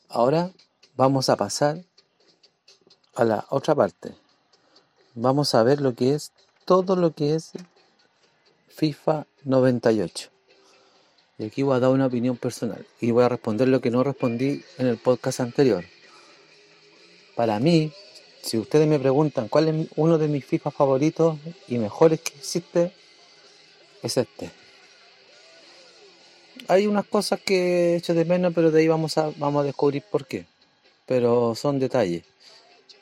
Ahora 0.09 0.53
vamos 0.97 1.31
a 1.31 1.37
pasar 1.37 1.85
a 3.15 3.25
la 3.25 3.47
otra 3.49 3.75
parte. 3.75 4.15
Vamos 5.15 5.55
a 5.55 5.63
ver 5.63 5.81
lo 5.81 5.95
que 5.95 6.15
es 6.15 6.33
todo 6.65 6.97
lo 6.97 7.15
que 7.15 7.35
es 7.37 7.53
FIFA 8.69 9.27
98. 9.45 10.30
Y 11.41 11.47
aquí 11.47 11.63
voy 11.63 11.75
a 11.75 11.81
dar 11.81 11.91
una 11.91 12.05
opinión 12.05 12.37
personal 12.37 12.87
y 13.01 13.13
voy 13.13 13.25
a 13.25 13.31
responder 13.31 13.67
lo 13.67 13.81
que 13.81 13.91
no 13.91 14.05
respondí 14.05 14.63
en 14.77 14.89
el 14.89 14.99
podcast 14.99 15.41
anterior. 15.41 15.87
Para 17.35 17.59
mí, 17.59 17.91
si 18.43 18.59
ustedes 18.59 18.87
me 18.87 18.99
preguntan 18.99 19.49
cuál 19.49 19.69
es 19.69 19.89
uno 19.97 20.19
de 20.19 20.29
mis 20.29 20.45
FIFA 20.45 20.71
favoritos 20.71 21.39
y 21.67 21.79
mejores 21.79 22.21
que 22.21 22.37
existe, 22.37 22.93
es 24.03 24.19
este. 24.19 24.51
Hay 26.69 26.87
unas 26.87 27.07
cosas 27.07 27.41
que 27.41 27.95
he 27.95 27.97
hecho 27.97 28.13
de 28.13 28.27
menos, 28.27 28.53
pero 28.55 28.71
de 28.71 28.81
ahí 28.81 28.89
vamos 28.89 29.17
a, 29.17 29.33
vamos 29.39 29.63
a 29.63 29.65
descubrir 29.65 30.03
por 30.11 30.27
qué. 30.27 30.45
Pero 31.07 31.55
son 31.55 31.79
detalles. 31.79 32.25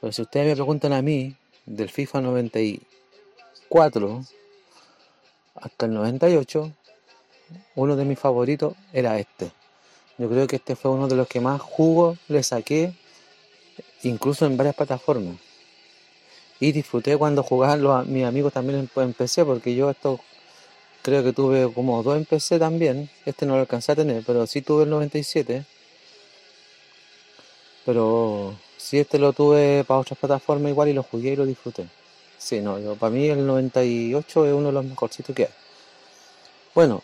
Pero 0.00 0.12
si 0.12 0.22
ustedes 0.22 0.46
me 0.46 0.54
preguntan 0.54 0.92
a 0.92 1.02
mí, 1.02 1.34
del 1.66 1.90
FIFA 1.90 2.20
94 2.20 4.24
hasta 5.56 5.86
el 5.86 5.94
98, 5.94 6.72
uno 7.74 7.96
de 7.96 8.04
mis 8.04 8.18
favoritos 8.18 8.74
era 8.92 9.18
este. 9.18 9.50
Yo 10.18 10.28
creo 10.28 10.46
que 10.46 10.56
este 10.56 10.74
fue 10.74 10.90
uno 10.90 11.06
de 11.06 11.16
los 11.16 11.28
que 11.28 11.40
más 11.40 11.60
jugo 11.60 12.16
le 12.28 12.42
saqué, 12.42 12.92
incluso 14.02 14.46
en 14.46 14.56
varias 14.56 14.74
plataformas. 14.74 15.36
Y 16.60 16.72
disfruté 16.72 17.16
cuando 17.16 17.44
jugaban 17.44 18.12
mis 18.12 18.24
amigos 18.24 18.52
también 18.52 18.90
en, 18.96 19.12
PC, 19.12 19.44
porque 19.44 19.76
yo 19.76 19.90
esto 19.90 20.18
creo 21.02 21.22
que 21.22 21.32
tuve 21.32 21.72
como 21.72 22.02
dos 22.02 22.16
en 22.16 22.24
PC 22.24 22.58
también. 22.58 23.08
Este 23.24 23.46
no 23.46 23.54
lo 23.54 23.60
alcancé 23.60 23.92
a 23.92 23.96
tener, 23.96 24.24
pero 24.26 24.44
sí 24.46 24.60
tuve 24.60 24.82
el 24.82 24.90
97. 24.90 25.64
Pero 27.86 28.56
sí 28.76 28.98
este 28.98 29.18
lo 29.18 29.32
tuve 29.32 29.84
para 29.84 30.00
otras 30.00 30.18
plataformas 30.18 30.70
igual 30.70 30.88
y 30.88 30.94
lo 30.94 31.04
jugué 31.04 31.34
y 31.34 31.36
lo 31.36 31.46
disfruté. 31.46 31.86
Sí, 32.38 32.60
no, 32.60 32.76
para 32.94 33.10
mí 33.10 33.28
el 33.28 33.46
98 33.46 34.46
es 34.46 34.52
uno 34.52 34.68
de 34.68 34.72
los 34.72 34.84
mejorcitos 34.84 35.34
que 35.34 35.44
hay. 35.44 35.50
Bueno, 36.74 37.02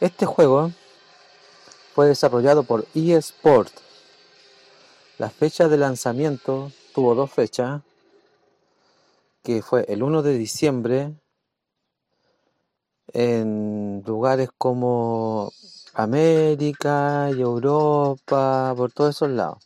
este 0.00 0.24
juego 0.24 0.72
fue 1.94 2.06
desarrollado 2.06 2.62
por 2.62 2.86
eSport. 2.94 3.72
La 5.18 5.28
fecha 5.28 5.68
de 5.68 5.76
lanzamiento 5.76 6.72
tuvo 6.94 7.14
dos 7.14 7.30
fechas, 7.30 7.82
que 9.42 9.62
fue 9.62 9.84
el 9.88 10.02
1 10.02 10.22
de 10.22 10.38
diciembre 10.38 11.12
en 13.12 14.02
lugares 14.06 14.48
como 14.56 15.52
América 15.94 17.28
y 17.36 17.40
Europa, 17.40 18.72
por 18.76 18.92
todos 18.92 19.16
esos 19.16 19.30
lados. 19.30 19.58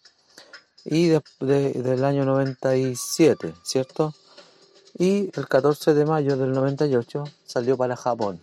Y 0.85 1.13
del 1.41 2.05
año 2.05 2.25
97, 2.25 3.55
¿cierto? 3.63 4.13
Y 4.99 5.31
el 5.39 5.49
14 5.49 5.95
de 5.95 6.05
mayo 6.05 6.37
del 6.37 6.53
98 6.53 7.25
salió 7.47 7.77
para 7.77 7.97
Japón. 7.97 8.41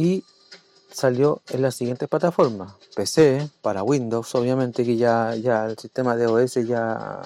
Y 0.00 0.24
salió 0.90 1.42
en 1.50 1.60
las 1.60 1.74
siguientes 1.74 2.08
plataformas. 2.08 2.72
PC, 2.96 3.50
para 3.60 3.82
Windows, 3.82 4.34
obviamente 4.34 4.82
que 4.82 4.96
ya, 4.96 5.34
ya 5.34 5.66
el 5.66 5.76
sistema 5.76 6.16
de 6.16 6.26
OS 6.26 6.54
ya 6.66 7.20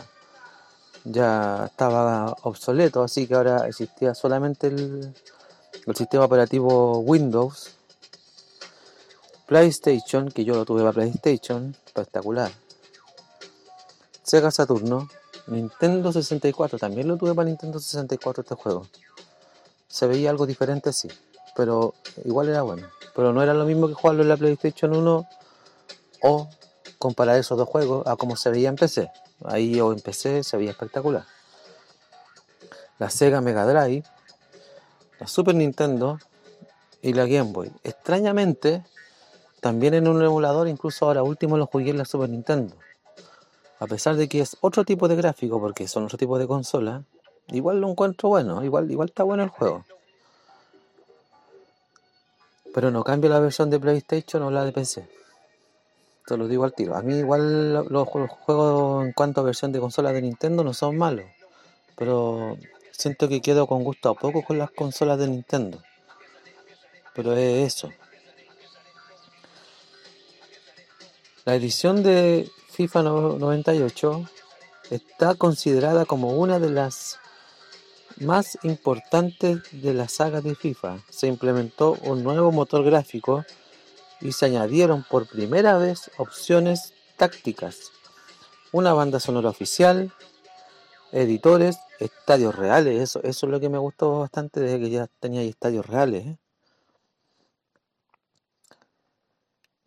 ya 1.04 1.66
estaba 1.66 2.34
obsoleto, 2.42 3.02
así 3.02 3.26
que 3.26 3.34
ahora 3.34 3.68
existía 3.68 4.14
solamente 4.14 4.68
el, 4.68 5.14
sistema 5.94 6.24
operativo 6.24 6.98
Windows, 6.98 7.76
PlayStation, 9.46 10.30
que 10.30 10.44
yo 10.44 10.54
lo 10.54 10.64
tuve 10.64 10.80
para 10.80 10.94
PlayStation, 10.94 11.76
espectacular. 11.86 12.50
Sega 14.24 14.50
Saturno, 14.50 15.08
Nintendo 15.46 16.10
64, 16.10 16.78
también 16.78 17.06
lo 17.06 17.18
tuve 17.18 17.34
para 17.34 17.46
Nintendo 17.46 17.78
64 17.78 18.42
este 18.42 18.54
juego. 18.56 18.88
Se 19.86 20.08
veía 20.08 20.30
algo 20.30 20.46
diferente, 20.46 20.92
sí, 20.92 21.08
pero 21.54 21.94
igual 22.24 22.48
era 22.48 22.62
bueno. 22.62 22.88
Pero 23.14 23.32
no 23.32 23.42
era 23.42 23.54
lo 23.54 23.64
mismo 23.64 23.88
que 23.88 23.94
jugarlo 23.94 24.22
en 24.22 24.28
la 24.28 24.36
PlayStation 24.36 24.94
1 24.94 25.28
o 26.22 26.48
comparar 26.98 27.38
esos 27.38 27.58
dos 27.58 27.68
juegos 27.68 28.06
a 28.06 28.16
como 28.16 28.36
se 28.36 28.50
veía 28.50 28.68
en 28.68 28.76
PC. 28.76 29.10
Ahí 29.44 29.74
yo 29.74 29.92
empecé, 29.92 30.42
se 30.42 30.56
veía 30.56 30.70
espectacular. 30.70 31.24
La 32.98 33.10
Sega 33.10 33.40
Mega 33.40 33.66
Drive, 33.66 34.04
la 35.20 35.26
Super 35.26 35.54
Nintendo 35.54 36.18
y 37.02 37.12
la 37.12 37.26
Game 37.26 37.52
Boy. 37.52 37.70
Extrañamente, 37.82 38.84
también 39.60 39.94
en 39.94 40.08
un 40.08 40.22
emulador, 40.22 40.68
incluso 40.68 41.06
ahora 41.06 41.22
último 41.22 41.58
lo 41.58 41.66
jugué 41.66 41.90
en 41.90 41.98
la 41.98 42.04
Super 42.04 42.30
Nintendo. 42.30 42.74
A 43.80 43.86
pesar 43.86 44.16
de 44.16 44.28
que 44.28 44.40
es 44.40 44.56
otro 44.60 44.84
tipo 44.84 45.08
de 45.08 45.16
gráfico, 45.16 45.60
porque 45.60 45.86
son 45.88 46.04
otro 46.04 46.16
tipo 46.16 46.38
de 46.38 46.46
consola, 46.46 47.02
igual 47.48 47.80
lo 47.80 47.90
encuentro 47.90 48.30
bueno, 48.30 48.64
igual, 48.64 48.90
igual 48.90 49.08
está 49.08 49.24
bueno 49.24 49.42
el 49.42 49.50
juego. 49.50 49.84
Pero 52.74 52.90
no 52.90 53.04
cambia 53.04 53.30
la 53.30 53.38
versión 53.38 53.70
de 53.70 53.78
PlayStation 53.78 54.42
o 54.42 54.50
la 54.50 54.64
de 54.64 54.72
PC. 54.72 55.08
Te 56.26 56.36
lo 56.36 56.48
digo 56.48 56.64
al 56.64 56.74
tiro. 56.74 56.96
A 56.96 57.02
mí 57.02 57.18
igual 57.18 57.72
los, 57.72 58.08
juegos 58.08 59.06
en 59.06 59.12
cuanto 59.12 59.40
a 59.40 59.44
versión 59.44 59.70
de 59.70 59.78
consola 59.78 60.12
de 60.12 60.20
Nintendo 60.20 60.64
no 60.64 60.74
son 60.74 60.98
malos. 60.98 61.26
Pero 61.96 62.58
siento 62.90 63.28
que 63.28 63.40
quedo 63.40 63.68
con 63.68 63.84
gusto 63.84 64.08
a 64.08 64.14
poco 64.14 64.42
con 64.42 64.58
las 64.58 64.72
consolas 64.72 65.20
de 65.20 65.28
Nintendo. 65.28 65.80
Pero 67.14 67.32
es 67.34 67.74
eso. 67.74 67.92
La 71.44 71.54
edición 71.54 72.02
de 72.02 72.50
FIFA 72.70 73.02
98 73.02 74.24
está 74.90 75.36
considerada 75.36 76.06
como 76.06 76.30
una 76.38 76.58
de 76.58 76.70
las 76.70 77.20
más 78.20 78.58
importantes 78.62 79.62
de 79.72 79.94
la 79.94 80.08
saga 80.08 80.40
de 80.40 80.54
FIFA. 80.54 80.98
Se 81.10 81.26
implementó 81.26 81.96
un 82.02 82.22
nuevo 82.22 82.52
motor 82.52 82.84
gráfico 82.84 83.44
y 84.20 84.32
se 84.32 84.46
añadieron 84.46 85.04
por 85.08 85.28
primera 85.28 85.76
vez 85.78 86.10
opciones 86.16 86.94
tácticas, 87.16 87.92
una 88.72 88.92
banda 88.92 89.20
sonora 89.20 89.50
oficial, 89.50 90.12
editores, 91.12 91.78
estadios 92.00 92.54
reales, 92.56 93.00
eso, 93.00 93.20
es 93.22 93.42
lo 93.42 93.60
que 93.60 93.68
me 93.68 93.78
gustó 93.78 94.20
bastante 94.20 94.60
desde 94.60 94.80
que 94.80 94.90
ya 94.90 95.06
tenía 95.20 95.42
estadios 95.42 95.86
reales. 95.86 96.26
¿eh? 96.26 96.38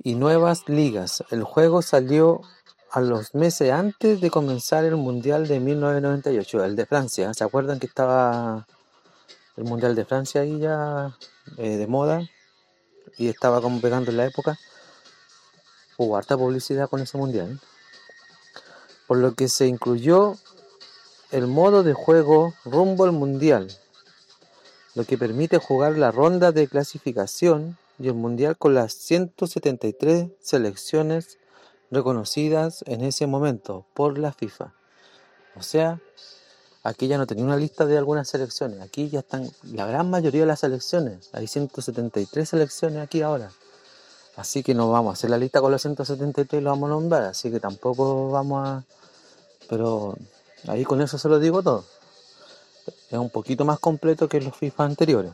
Y 0.04 0.16
nuevas 0.16 0.70
ligas. 0.70 1.24
El 1.32 1.44
juego 1.44 1.82
salió 1.82 2.42
a 2.91 3.02
los 3.02 3.36
meses 3.36 3.71
antes 3.71 4.21
de 4.21 4.30
comenzar 4.30 4.84
el 4.86 4.95
Mundial 4.95 5.47
de 5.47 5.60
1998, 5.60 6.63
el 6.63 6.76
de 6.76 6.86
Francia. 6.86 7.34
¿Se 7.34 7.43
acuerdan 7.43 7.80
que 7.80 7.88
estaba 7.88 8.67
el 9.56 9.63
Mundial 9.63 9.95
de 9.95 10.06
Francia 10.06 10.41
ahí 10.41 10.60
ya 10.60 11.15
eh, 11.58 11.78
de 11.78 11.88
moda? 11.88 12.21
y 13.17 13.28
estaba 13.28 13.62
como 13.62 13.82
pegando 13.82 14.12
en 14.12 14.17
la 14.17 14.26
época, 14.26 14.58
hubo 15.97 16.17
harta 16.17 16.38
publicidad 16.38 16.89
con 16.89 17.02
ese 17.02 17.17
mundial. 17.17 17.60
Por 19.08 19.17
lo 19.17 19.34
que 19.34 19.47
se 19.47 19.67
incluyó 19.67 20.36
el 21.32 21.47
modo 21.47 21.84
de 21.84 21.93
juego 21.93 22.54
rumbo 22.63 23.06
al 23.06 23.12
mundial, 23.12 23.67
lo 24.95 25.04
que 25.04 25.17
permite 25.17 25.58
jugar 25.58 25.97
la 25.97 26.12
ronda 26.12 26.52
de 26.52 26.67
clasificación 26.67 27.78
y 28.00 28.08
el 28.08 28.13
mundial 28.13 28.58
con 28.58 28.73
las 28.73 28.93
173 28.93 30.30
selecciones 30.39 31.38
reconocidas 31.91 32.84
en 32.88 33.02
ese 33.02 33.28
momento 33.28 33.86
por 33.93 34.17
la 34.17 34.34
FIFA. 34.34 34.73
O 35.56 35.62
sea, 35.62 36.00
Aquí 36.88 37.10
ya 37.10 37.17
no 37.17 37.28
tenía 37.28 37.43
una 37.43 37.58
lista 37.58 37.86
de 37.86 37.97
algunas 37.97 38.30
selecciones. 38.30 38.80
Aquí 38.80 39.10
ya 39.10 39.19
están 39.19 39.52
la 39.63 39.86
gran 39.86 40.10
mayoría 40.10 40.39
de 40.39 40.47
las 40.47 40.62
selecciones. 40.62 41.30
Hay 41.34 41.45
173 41.45 42.47
selecciones 42.47 43.04
aquí 43.04 43.21
ahora. 43.21 43.52
Así 44.38 44.63
que 44.63 44.73
no 44.73 44.89
vamos 44.89 45.10
a 45.10 45.13
hacer 45.15 45.30
la 45.30 45.38
lista 45.38 45.60
con 45.60 45.69
los 45.69 45.82
173 45.82 46.62
y 46.62 46.63
lo 46.63 46.69
vamos 46.69 46.88
a 46.88 46.91
nombrar. 46.91 47.23
Así 47.23 47.52
que 47.52 47.60
tampoco 47.60 48.30
vamos 48.30 48.65
a... 48.65 48.86
Pero 49.67 50.15
ahí 50.65 50.86
con 50.86 51.02
eso 51.02 51.17
se 51.17 51.28
lo 51.28 51.39
digo 51.39 51.62
todo. 51.62 51.84
Es 53.12 53.19
un 53.19 53.32
poquito 53.32 53.65
más 53.65 53.80
completo 53.80 54.30
que 54.30 54.39
los 54.39 54.56
FIFA 54.56 54.86
anteriores. 54.86 55.34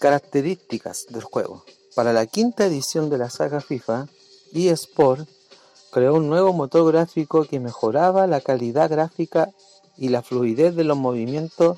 Características 0.00 1.06
del 1.08 1.22
juego. 1.22 1.64
Para 1.98 2.12
la 2.12 2.26
quinta 2.26 2.64
edición 2.64 3.10
de 3.10 3.18
la 3.18 3.28
saga 3.28 3.60
FIFA, 3.60 4.06
eSport 4.54 5.28
creó 5.90 6.14
un 6.14 6.28
nuevo 6.28 6.52
motor 6.52 6.92
gráfico 6.92 7.42
que 7.44 7.58
mejoraba 7.58 8.28
la 8.28 8.40
calidad 8.40 8.88
gráfica 8.88 9.50
y 9.96 10.10
la 10.10 10.22
fluidez 10.22 10.76
de 10.76 10.84
los 10.84 10.96
movimientos 10.96 11.76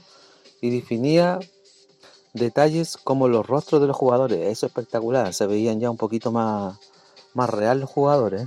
y 0.61 0.69
definía 0.79 1.39
detalles 2.35 2.99
como 2.99 3.29
los 3.29 3.47
rostros 3.47 3.81
de 3.81 3.87
los 3.87 3.97
jugadores. 3.97 4.41
Eso 4.41 4.67
es 4.67 4.71
espectacular, 4.71 5.33
se 5.33 5.47
veían 5.47 5.81
ya 5.81 5.91
un 5.91 5.97
poquito 5.97 6.31
más, 6.31 6.79
más 7.33 7.49
real 7.49 7.81
los 7.81 7.89
jugadores. 7.89 8.47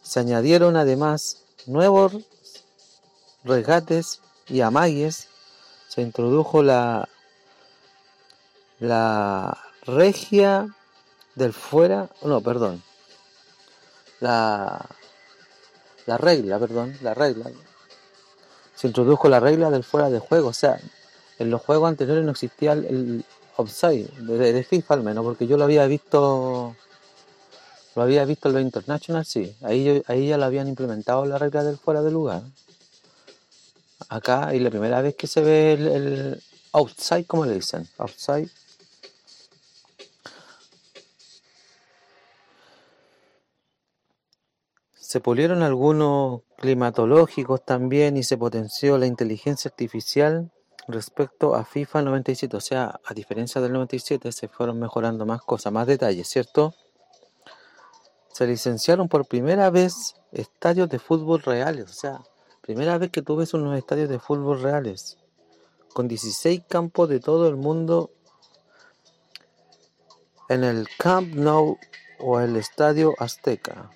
Se 0.00 0.20
añadieron 0.20 0.76
además 0.76 1.42
nuevos 1.66 2.18
regates 3.42 4.20
y 4.46 4.60
amagues. 4.60 5.26
Se 5.88 6.02
introdujo 6.02 6.62
la, 6.62 7.08
la 8.78 9.71
regia 9.82 10.68
del 11.34 11.52
fuera, 11.52 12.08
no, 12.22 12.40
perdón, 12.40 12.82
la, 14.20 14.84
la 16.06 16.18
regla, 16.18 16.58
perdón, 16.58 16.96
la 17.02 17.14
regla. 17.14 17.50
Se 18.74 18.86
introdujo 18.86 19.28
la 19.28 19.40
regla 19.40 19.70
del 19.70 19.84
fuera 19.84 20.10
de 20.10 20.18
juego, 20.18 20.48
o 20.48 20.52
sea, 20.52 20.80
en 21.38 21.50
los 21.50 21.62
juegos 21.62 21.88
anteriores 21.88 22.24
no 22.24 22.32
existía 22.32 22.72
el, 22.72 23.24
offside, 23.56 24.08
de, 24.18 24.64
FIFA 24.64 24.94
al 24.94 25.02
menos, 25.02 25.24
porque 25.24 25.46
yo 25.46 25.56
lo 25.56 25.64
había 25.64 25.86
visto 25.86 26.74
Lo 27.94 28.02
había 28.02 28.24
visto 28.24 28.48
en 28.48 28.54
los 28.54 28.62
International, 28.62 29.24
sí. 29.24 29.54
Ahí, 29.62 30.02
ahí 30.06 30.28
ya 30.28 30.38
lo 30.38 30.44
habían 30.44 30.68
implementado 30.68 31.26
la 31.26 31.38
regla 31.38 31.64
del 31.64 31.76
fuera 31.76 32.02
de 32.02 32.10
lugar. 32.10 32.42
Acá, 34.08 34.54
y 34.54 34.60
la 34.60 34.70
primera 34.70 35.00
vez 35.00 35.14
que 35.14 35.26
se 35.26 35.42
ve 35.42 35.72
el, 35.74 35.86
el 35.86 36.42
outside, 36.72 37.26
¿cómo 37.26 37.44
le 37.46 37.54
dicen? 37.54 37.88
Outside. 37.98 38.50
Se 45.12 45.20
pulieron 45.20 45.62
algunos 45.62 46.40
climatológicos 46.56 47.62
también 47.62 48.16
y 48.16 48.22
se 48.22 48.38
potenció 48.38 48.96
la 48.96 49.04
inteligencia 49.04 49.68
artificial 49.68 50.50
respecto 50.88 51.54
a 51.54 51.66
FIFA 51.66 52.00
97. 52.00 52.56
O 52.56 52.60
sea, 52.62 52.98
a 53.04 53.12
diferencia 53.12 53.60
del 53.60 53.74
97, 53.74 54.32
se 54.32 54.48
fueron 54.48 54.78
mejorando 54.78 55.26
más 55.26 55.42
cosas, 55.42 55.70
más 55.70 55.86
detalles, 55.86 56.28
¿cierto? 56.28 56.72
Se 58.32 58.46
licenciaron 58.46 59.10
por 59.10 59.26
primera 59.26 59.68
vez 59.68 60.14
estadios 60.32 60.88
de 60.88 60.98
fútbol 60.98 61.42
reales. 61.42 61.90
O 61.90 61.92
sea, 61.94 62.22
primera 62.62 62.96
vez 62.96 63.10
que 63.10 63.20
tú 63.20 63.36
ves 63.36 63.52
unos 63.52 63.76
estadios 63.76 64.08
de 64.08 64.18
fútbol 64.18 64.62
reales. 64.62 65.18
Con 65.92 66.08
16 66.08 66.62
campos 66.66 67.10
de 67.10 67.20
todo 67.20 67.48
el 67.48 67.56
mundo 67.56 68.12
en 70.48 70.64
el 70.64 70.88
Camp 70.98 71.34
Nou 71.34 71.76
o 72.18 72.40
el 72.40 72.56
Estadio 72.56 73.12
Azteca. 73.18 73.90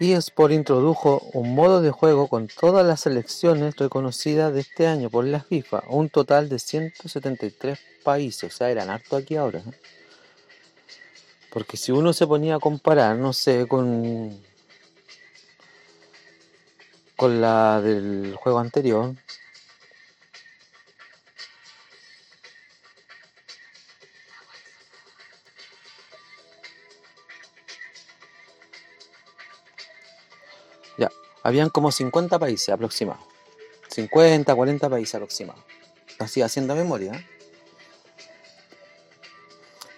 eSport 0.00 0.52
introdujo 0.52 1.20
un 1.32 1.54
modo 1.54 1.80
de 1.80 1.90
juego 1.90 2.28
con 2.28 2.48
todas 2.48 2.84
las 2.84 3.00
selecciones 3.00 3.76
reconocidas 3.76 4.52
de 4.52 4.60
este 4.60 4.86
año 4.86 5.08
por 5.10 5.24
la 5.24 5.40
FIFA, 5.40 5.84
un 5.88 6.08
total 6.08 6.48
de 6.48 6.58
173 6.58 7.78
países, 8.02 8.52
o 8.52 8.56
sea, 8.56 8.70
eran 8.70 8.90
harto 8.90 9.16
aquí 9.16 9.36
ahora. 9.36 9.60
¿eh? 9.60 9.80
Porque 11.52 11.76
si 11.76 11.92
uno 11.92 12.12
se 12.12 12.26
ponía 12.26 12.56
a 12.56 12.60
comparar, 12.60 13.16
no 13.16 13.32
sé, 13.32 13.66
con 13.68 14.42
con 17.16 17.40
la 17.40 17.80
del 17.80 18.34
juego 18.34 18.58
anterior, 18.58 19.14
Habían 31.44 31.68
como 31.68 31.92
50 31.92 32.38
países 32.38 32.70
aproximados. 32.70 33.22
50, 33.88 34.52
40 34.54 34.88
países 34.88 35.14
aproximados. 35.14 35.62
Así 36.18 36.40
haciendo 36.40 36.74
memoria. 36.74 37.12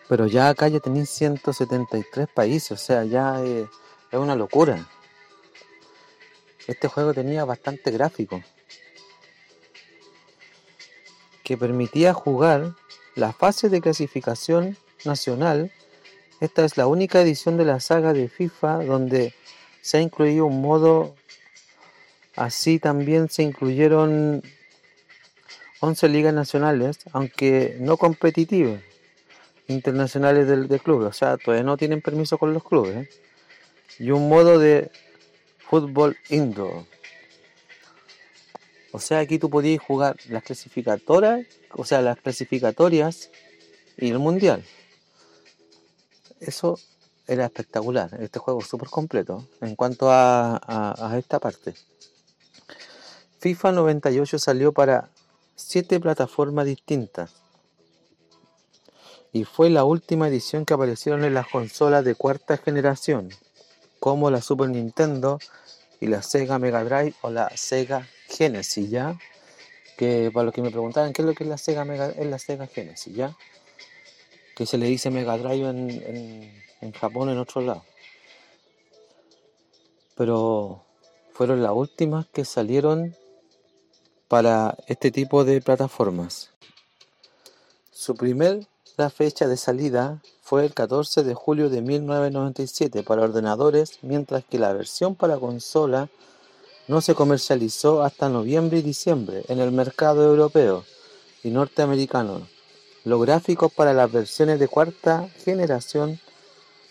Pero 0.08 0.26
ya 0.26 0.48
acá 0.48 0.66
ya 0.66 0.80
tenéis 0.80 1.08
173 1.10 2.28
países, 2.28 2.72
o 2.72 2.76
sea, 2.76 3.04
ya 3.04 3.42
es, 3.44 3.68
es 4.10 4.18
una 4.18 4.34
locura. 4.34 4.88
Este 6.66 6.88
juego 6.88 7.14
tenía 7.14 7.44
bastante 7.44 7.92
gráfico. 7.92 8.42
Que 11.44 11.56
permitía 11.56 12.12
jugar 12.12 12.74
la 13.14 13.32
fase 13.32 13.68
de 13.68 13.80
clasificación 13.80 14.76
nacional. 15.04 15.72
Esta 16.40 16.64
es 16.64 16.76
la 16.76 16.88
única 16.88 17.20
edición 17.20 17.56
de 17.56 17.66
la 17.66 17.78
saga 17.78 18.12
de 18.12 18.28
FIFA 18.28 18.84
donde 18.84 19.32
se 19.80 19.98
ha 19.98 20.00
incluido 20.00 20.46
un 20.46 20.60
modo 20.60 21.14
Así 22.36 22.78
también 22.78 23.30
se 23.30 23.42
incluyeron 23.42 24.42
11 25.80 26.08
ligas 26.10 26.34
nacionales, 26.34 26.98
aunque 27.12 27.78
no 27.80 27.96
competitivas, 27.96 28.82
internacionales 29.68 30.46
del, 30.46 30.68
club. 30.82 31.02
O 31.04 31.12
sea, 31.14 31.38
todavía 31.38 31.64
no 31.64 31.78
tienen 31.78 32.02
permiso 32.02 32.36
con 32.36 32.52
los 32.52 32.62
clubes. 32.62 32.96
¿eh? 32.96 33.10
Y 33.98 34.10
un 34.10 34.28
modo 34.28 34.58
de 34.58 34.90
fútbol 35.58 36.18
indoor. 36.28 36.84
O 38.92 39.00
sea, 39.00 39.20
aquí 39.20 39.38
tú 39.38 39.48
podías 39.48 39.82
jugar 39.82 40.16
las 40.28 40.42
clasificatorias, 40.42 41.46
o 41.70 41.84
sea, 41.86 42.02
las 42.02 42.18
clasificatorias 42.18 43.30
y 43.96 44.10
el 44.10 44.18
mundial. 44.18 44.62
Eso 46.40 46.78
era 47.26 47.46
espectacular. 47.46 48.10
Este 48.20 48.38
juego 48.38 48.60
súper 48.60 48.88
completo 48.88 49.48
en 49.62 49.74
cuanto 49.74 50.08
a 50.10 51.14
esta 51.18 51.38
parte. 51.38 51.74
FIFA 53.46 53.70
98 53.70 54.40
salió 54.40 54.72
para 54.72 55.08
siete 55.54 56.00
plataformas 56.00 56.66
distintas 56.66 57.32
y 59.32 59.44
fue 59.44 59.70
la 59.70 59.84
última 59.84 60.26
edición 60.26 60.64
que 60.64 60.74
aparecieron 60.74 61.22
en 61.22 61.32
las 61.32 61.46
consolas 61.46 62.04
de 62.04 62.16
cuarta 62.16 62.56
generación, 62.56 63.28
como 64.00 64.32
la 64.32 64.40
Super 64.42 64.70
Nintendo 64.70 65.38
y 66.00 66.08
la 66.08 66.22
Sega 66.22 66.58
Mega 66.58 66.82
Drive 66.82 67.14
o 67.20 67.30
la 67.30 67.48
Sega 67.56 68.08
Genesis, 68.26 68.90
¿ya? 68.90 69.16
Que 69.96 70.32
para 70.34 70.46
los 70.46 70.52
que 70.52 70.62
me 70.62 70.72
preguntaban 70.72 71.12
qué 71.12 71.22
es 71.22 71.26
lo 71.26 71.32
que 71.32 71.44
es 71.44 71.48
la 71.48 71.56
Sega 71.56 71.84
Mega, 71.84 72.08
es 72.08 72.26
la 72.26 72.40
Sega 72.40 72.66
Genesis, 72.66 73.14
¿ya? 73.14 73.36
Que 74.56 74.66
se 74.66 74.76
le 74.76 74.86
dice 74.86 75.08
Mega 75.10 75.38
Drive 75.38 75.68
en, 75.68 75.90
en, 75.90 76.62
en 76.80 76.92
Japón, 76.94 77.30
en 77.30 77.38
otro 77.38 77.60
lado. 77.60 77.84
Pero 80.16 80.84
fueron 81.32 81.62
las 81.62 81.70
últimas 81.70 82.26
que 82.26 82.44
salieron 82.44 83.14
para 84.28 84.76
este 84.86 85.10
tipo 85.10 85.44
de 85.44 85.60
plataformas. 85.60 86.50
Su 87.92 88.14
primera 88.14 88.66
fecha 89.14 89.46
de 89.46 89.56
salida 89.56 90.20
fue 90.42 90.64
el 90.64 90.74
14 90.74 91.22
de 91.22 91.34
julio 91.34 91.70
de 91.70 91.82
1997 91.82 93.02
para 93.02 93.22
ordenadores, 93.22 93.98
mientras 94.02 94.44
que 94.44 94.58
la 94.58 94.72
versión 94.72 95.14
para 95.14 95.38
consola 95.38 96.08
no 96.88 97.00
se 97.00 97.14
comercializó 97.14 98.02
hasta 98.02 98.28
noviembre 98.28 98.78
y 98.78 98.82
diciembre 98.82 99.44
en 99.48 99.60
el 99.60 99.72
mercado 99.72 100.24
europeo 100.24 100.84
y 101.42 101.50
norteamericano. 101.50 102.46
Los 103.04 103.20
gráficos 103.22 103.72
para 103.72 103.92
las 103.92 104.10
versiones 104.10 104.58
de 104.60 104.68
cuarta 104.68 105.28
generación 105.44 106.20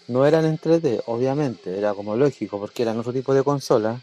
no 0.08 0.26
eran 0.26 0.46
en 0.46 0.60
3D, 0.60 1.04
obviamente, 1.08 1.78
era 1.78 1.94
como 1.94 2.16
lógico 2.16 2.60
porque 2.60 2.84
eran 2.84 3.00
otro 3.00 3.12
tipo 3.12 3.34
de 3.34 3.44
consola. 3.44 4.02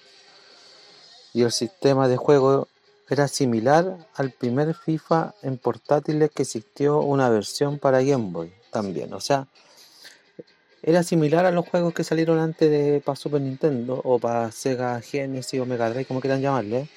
Y 1.33 1.43
el 1.43 1.53
sistema 1.53 2.09
de 2.09 2.17
juego 2.17 2.69
era 3.13 3.29
similar 3.29 3.99
al 4.15 4.31
primer 4.31 4.75
FIFA 4.75 5.35
en 5.43 5.59
portátiles 5.59 6.31
que 6.31 6.45
existió 6.45 7.01
una 7.01 7.29
versión 7.29 7.79
para 7.79 8.03
Game 8.03 8.31
Boy 8.31 8.55
también. 8.71 9.13
O 9.13 9.21
sea, 9.21 9.49
era 10.83 11.03
similar 11.03 11.45
a 11.45 11.51
los 11.51 11.69
juegos 11.69 11.93
que 11.93 12.05
salieron 12.05 12.39
antes 12.39 12.71
de 12.71 13.03
para 13.05 13.17
Super 13.17 13.43
Nintendo 13.43 14.01
o 14.03 14.19
para 14.19 14.51
Sega 14.51 14.99
Genesis 15.03 15.61
o 15.61 15.67
Mega 15.67 15.91
Drive, 15.91 16.07
como 16.07 16.23
quieran 16.23 16.41
llamarle. 16.41 16.89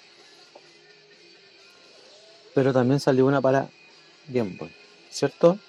Pero 2.53 2.71
también 2.71 3.01
salió 3.01 3.25
una 3.25 3.41
para 3.41 3.67
Game 4.29 4.55
Boy, 4.57 4.71
¿cierto? 5.09 5.59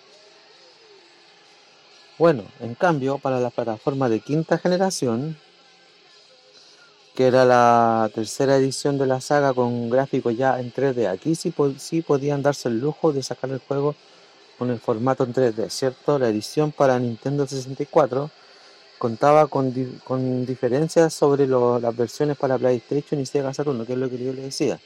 Bueno, 2.18 2.44
en 2.61 2.76
cambio, 2.76 3.18
para 3.18 3.40
la 3.40 3.50
plataforma 3.50 4.09
de 4.09 4.20
quinta 4.20 4.59
generación, 4.59 5.37
que 7.16 7.26
era 7.26 7.46
la 7.46 8.11
tercera 8.14 8.57
edición 8.57 8.98
de 8.98 9.07
la 9.07 9.22
saga 9.22 9.55
con 9.55 9.88
gráficos 9.88 10.37
ya 10.37 10.61
en 10.61 10.70
3D. 10.70 11.09
Aquí 11.09 11.35
sí, 11.35 11.52
sí 11.79 12.02
podían 12.02 12.42
darse 12.42 12.68
el 12.68 12.79
lujo 12.79 13.11
de 13.11 13.22
sacar 13.22 13.50
el 13.50 13.59
juego 13.59 13.94
con 14.59 14.70
el 14.70 14.79
formato 14.79 15.24
en 15.24 15.33
3D, 15.33 15.70
¿cierto? 15.70 16.18
La 16.18 16.29
edición 16.29 16.72
para 16.72 16.98
Nintendo 16.98 17.46
64 17.46 18.31
contaba 18.98 19.46
con, 19.46 19.72
con 20.05 20.44
diferencias 20.44 21.14
sobre 21.14 21.46
las 21.46 21.96
versiones 21.96 22.37
para 22.37 22.59
PlayStation 22.59 23.18
y 23.18 23.24
Sega 23.24 23.55
Saturn, 23.55 23.87
que 23.87 23.94
es 23.94 23.98
lo 23.98 24.11
que 24.11 24.18
yo 24.22 24.35
le 24.35 24.42
decía. 24.42 24.79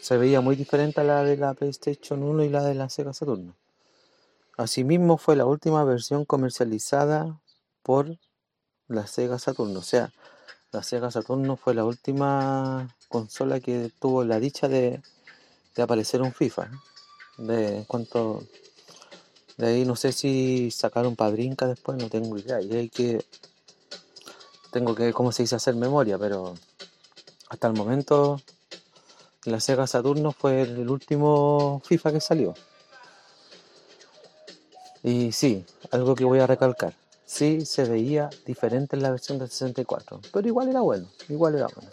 Se 0.00 0.16
veía 0.16 0.40
muy 0.40 0.54
diferente 0.54 1.00
a 1.00 1.04
la 1.04 1.24
de 1.24 1.36
la 1.36 1.54
PlayStation 1.54 2.22
1 2.22 2.44
y 2.44 2.48
la 2.48 2.62
de 2.62 2.74
la 2.74 2.88
Sega 2.88 3.12
Saturn. 3.12 3.54
Asimismo 4.56 5.18
fue 5.18 5.34
la 5.34 5.46
última 5.46 5.82
versión 5.82 6.24
comercializada 6.24 7.40
por 7.82 8.18
la 8.86 9.08
Sega 9.08 9.40
Saturn, 9.40 9.76
o 9.76 9.82
sea, 9.82 10.12
la 10.74 10.82
Sega 10.82 11.08
Saturno 11.08 11.56
fue 11.56 11.72
la 11.72 11.84
última 11.84 12.92
consola 13.08 13.60
que 13.60 13.92
tuvo 14.00 14.24
la 14.24 14.40
dicha 14.40 14.66
de, 14.66 15.00
aparecer 15.78 16.20
un 16.20 16.32
FIFA. 16.32 16.68
De 17.38 17.84
cuanto 17.86 18.42
de 19.56 19.68
ahí 19.68 19.84
no 19.84 19.94
sé 19.94 20.10
si 20.10 20.72
sacaron 20.72 21.14
padrinca 21.14 21.68
después, 21.68 21.96
no 21.96 22.10
tengo 22.10 22.36
idea. 22.36 22.60
Y 22.60 22.74
hay 22.74 22.88
que 22.88 23.24
tengo 24.72 24.96
que 24.96 25.12
cómo 25.12 25.30
se 25.30 25.44
dice 25.44 25.54
hacer 25.54 25.76
memoria, 25.76 26.18
pero 26.18 26.54
hasta 27.50 27.68
el 27.68 27.74
momento 27.74 28.40
la 29.44 29.60
Sega 29.60 29.86
Saturno 29.86 30.32
fue 30.32 30.62
el 30.62 30.90
último 30.90 31.82
FIFA 31.84 32.12
que 32.14 32.20
salió. 32.20 32.54
Y 35.04 35.30
sí, 35.30 35.64
algo 35.92 36.16
que 36.16 36.24
voy 36.24 36.40
a 36.40 36.48
recalcar 36.48 36.94
sí 37.34 37.66
se 37.66 37.84
veía 37.84 38.30
diferente 38.46 38.94
en 38.94 39.02
la 39.02 39.10
versión 39.10 39.38
del 39.38 39.50
64, 39.50 40.20
pero 40.32 40.46
igual 40.46 40.68
era 40.68 40.80
bueno, 40.82 41.08
igual 41.28 41.56
era 41.56 41.66
bueno. 41.74 41.90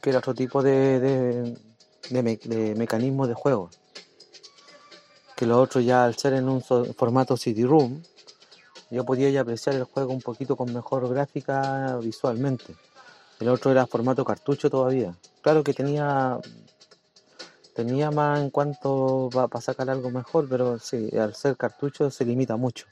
Que 0.00 0.10
era 0.10 0.18
otro 0.18 0.34
tipo 0.34 0.60
de, 0.60 0.98
de, 0.98 1.56
de, 2.10 2.74
mecanismo 2.74 3.28
de 3.28 3.34
juego. 3.34 3.70
que 5.36 5.46
lo 5.46 5.60
otro 5.60 5.80
ya 5.80 6.04
al 6.04 6.16
ser 6.16 6.32
en 6.34 6.48
un 6.48 6.62
formato 6.62 7.36
CD-ROOM, 7.36 8.02
yo 8.90 9.04
podía 9.04 9.30
ya 9.30 9.42
apreciar 9.42 9.76
el 9.76 9.84
juego 9.84 10.12
un 10.12 10.20
poquito 10.20 10.56
con 10.56 10.72
mejor 10.72 11.08
gráfica 11.08 11.96
visualmente. 12.02 12.74
El 13.38 13.48
otro 13.48 13.70
era 13.70 13.86
formato 13.86 14.24
cartucho 14.24 14.68
todavía. 14.68 15.16
Claro 15.42 15.62
que 15.62 15.74
tenía 15.74 16.38
tenía 17.74 18.10
más 18.10 18.40
en 18.40 18.50
cuanto 18.50 19.30
va 19.30 19.48
para 19.48 19.62
sacar 19.62 19.90
algo 19.90 20.10
mejor, 20.10 20.48
pero 20.48 20.78
sí, 20.78 21.10
al 21.16 21.34
ser 21.34 21.56
cartucho 21.56 22.10
se 22.10 22.24
limita 22.24 22.56
mucho. 22.56 22.86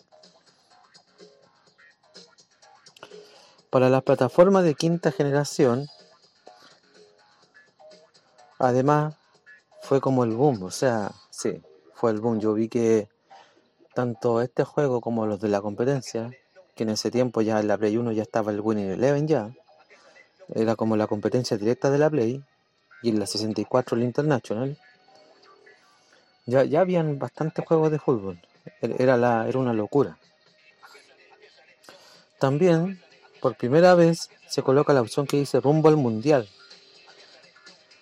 Para 3.73 3.89
las 3.89 4.03
plataformas 4.03 4.65
de 4.65 4.75
quinta 4.75 5.11
generación, 5.13 5.89
además 8.59 9.15
fue 9.81 9.99
como 9.99 10.25
el 10.25 10.33
boom, 10.33 10.63
o 10.65 10.71
sea, 10.71 11.13
sí, 11.31 11.63
fue 11.95 12.11
el 12.11 12.21
boom. 12.21 12.39
Yo 12.39 12.53
vi 12.53 12.69
que 12.69 13.09
tanto 13.95 14.43
este 14.43 14.65
juego 14.65 15.01
como 15.01 15.25
los 15.25 15.41
de 15.41 15.49
la 15.49 15.63
competencia, 15.63 16.31
que 16.75 16.83
en 16.83 16.91
ese 16.91 17.11
tiempo 17.11 17.41
ya 17.41 17.61
en 17.61 17.69
la 17.69 17.79
Play 17.79 17.97
1 17.97 18.13
ya 18.13 18.21
estaba 18.21 18.53
el 18.53 18.61
Winning 18.61 18.91
Eleven 18.91 19.27
ya, 19.27 19.51
era 20.55 20.77
como 20.77 20.99
la 20.99 21.07
competencia 21.07 21.57
directa 21.57 21.91
de 21.91 21.97
la 21.97 22.11
Play, 22.11 22.45
y 23.01 23.09
en 23.09 23.19
la 23.19 23.27
64 23.27 23.97
el 23.97 24.03
International, 24.03 24.77
ya, 26.45 26.65
ya 26.65 26.83
habían 26.83 27.19
bastantes 27.19 27.65
juegos 27.65 27.91
de 27.91 27.99
fútbol. 27.99 28.39
E-, 28.83 28.97
era, 28.99 29.17
la, 29.17 29.49
era 29.49 29.59
una 29.59 29.73
locura. 29.73 30.19
También, 32.39 33.01
por 33.43 33.57
primera 33.57 33.95
vez, 33.97 34.31
se 34.49 34.63
coloca 34.63 34.95
la 34.95 35.03
opción 35.03 35.27
que 35.27 35.37
dice 35.37 35.61
rumbo 35.61 35.89
al 35.89 35.97
mundial. 35.97 36.49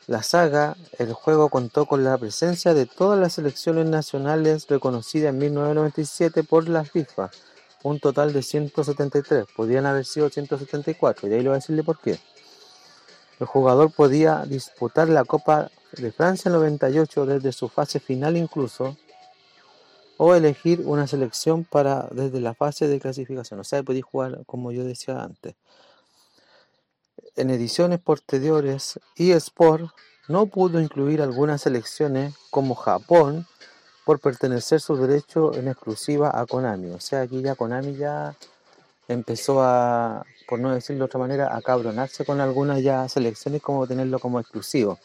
La 0.06 0.22
saga, 0.22 0.76
el 0.98 1.14
juego 1.14 1.48
contó 1.48 1.86
con 1.86 2.04
la 2.04 2.18
presencia 2.18 2.74
de 2.74 2.84
todas 2.84 3.18
las 3.18 3.32
selecciones 3.32 3.86
nacionales 3.86 4.66
reconocidas 4.68 5.30
en 5.30 5.38
1997 5.38 6.44
por 6.44 6.68
la 6.68 6.84
FIFA, 6.84 7.30
un 7.82 8.00
total 8.00 8.34
de 8.34 8.42
173, 8.42 9.46
podían 9.56 9.86
haber 9.86 10.04
sido 10.04 10.28
174, 10.28 11.28
y 11.28 11.32
ahí 11.32 11.38
le 11.38 11.48
voy 11.48 11.54
a 11.54 11.60
decirle 11.60 11.82
por 11.82 11.98
qué. 11.98 12.18
El 13.38 13.46
jugador 13.46 13.90
podía 13.90 14.44
disputar 14.46 15.08
la 15.08 15.24
Copa 15.24 15.70
de 15.92 16.12
Francia 16.12 16.50
98 16.50 17.24
desde 17.24 17.52
su 17.52 17.68
fase 17.70 17.98
final 17.98 18.36
incluso, 18.36 18.96
o 20.22 20.34
elegir 20.34 20.82
una 20.84 21.06
selección 21.06 21.64
para 21.64 22.06
desde 22.10 22.40
la 22.40 22.52
fase 22.52 22.86
de 22.86 23.00
clasificación. 23.00 23.58
O 23.58 23.64
sea, 23.64 23.82
podía 23.82 24.02
jugar 24.02 24.42
como 24.44 24.70
yo 24.70 24.84
decía 24.84 25.22
antes. 25.22 25.54
En 27.36 27.48
ediciones 27.48 28.00
posteriores, 28.00 29.00
eSport 29.16 29.90
no 30.28 30.44
pudo 30.44 30.78
incluir 30.78 31.22
algunas 31.22 31.62
selecciones 31.62 32.34
como 32.50 32.74
Japón 32.74 33.46
por 34.04 34.20
pertenecer 34.20 34.82
su 34.82 34.94
derecho 34.94 35.54
en 35.54 35.68
exclusiva 35.68 36.38
a 36.38 36.44
Konami. 36.44 36.90
O 36.90 37.00
sea, 37.00 37.22
aquí 37.22 37.40
ya 37.40 37.54
Konami 37.54 37.96
ya 37.96 38.36
empezó 39.08 39.62
a, 39.62 40.26
por 40.46 40.60
no 40.60 40.74
decirlo 40.74 40.98
de 40.98 41.06
otra 41.06 41.20
manera, 41.20 41.56
a 41.56 41.62
cabronarse 41.62 42.26
con 42.26 42.42
algunas 42.42 42.82
ya 42.82 43.08
selecciones 43.08 43.62
como 43.62 43.86
tenerlo 43.86 44.18
como 44.18 44.38
exclusivo. 44.38 44.98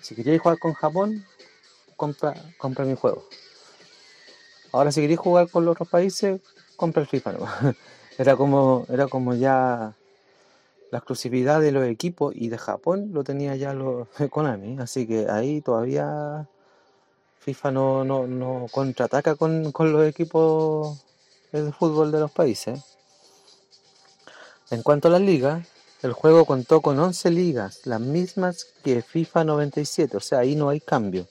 Si 0.00 0.14
queréis 0.14 0.40
jugar 0.40 0.60
con 0.60 0.74
Japón, 0.74 1.26
compra, 1.96 2.34
compra 2.56 2.84
mi 2.84 2.94
juego. 2.94 3.24
Ahora 4.74 4.90
si 4.90 5.00
queréis 5.00 5.20
jugar 5.20 5.48
con 5.48 5.64
los 5.64 5.70
otros 5.70 5.88
países, 5.88 6.40
compra 6.74 7.00
el 7.00 7.06
FIFA. 7.06 7.34
era 8.18 8.34
como, 8.34 8.84
era 8.88 9.06
como 9.06 9.32
ya 9.32 9.94
la 10.90 10.98
exclusividad 10.98 11.60
de 11.60 11.70
los 11.70 11.84
equipos 11.84 12.34
y 12.36 12.48
de 12.48 12.58
Japón 12.58 13.10
lo 13.12 13.22
tenía 13.22 13.54
ya 13.54 13.72
los 13.72 14.08
Konami. 14.30 14.80
Así 14.80 15.06
que 15.06 15.30
ahí 15.30 15.60
todavía 15.60 16.48
FIFA 17.38 17.70
no, 17.70 18.04
no, 18.04 18.26
no 18.26 18.66
contraataca 18.68 19.36
con, 19.36 19.70
con 19.70 19.92
los 19.92 20.08
equipos 20.08 21.04
de 21.52 21.70
fútbol 21.70 22.10
de 22.10 22.18
los 22.18 22.32
países. 22.32 22.82
En 24.72 24.82
cuanto 24.82 25.06
a 25.06 25.12
las 25.12 25.20
ligas, 25.20 25.68
el 26.02 26.14
juego 26.14 26.46
contó 26.46 26.80
con 26.80 26.98
11 26.98 27.30
ligas, 27.30 27.86
las 27.86 28.00
mismas 28.00 28.66
que 28.82 29.02
FIFA 29.02 29.44
97, 29.44 30.16
o 30.16 30.20
sea, 30.20 30.40
ahí 30.40 30.56
no 30.56 30.68
hay 30.68 30.80
cambio. 30.80 31.28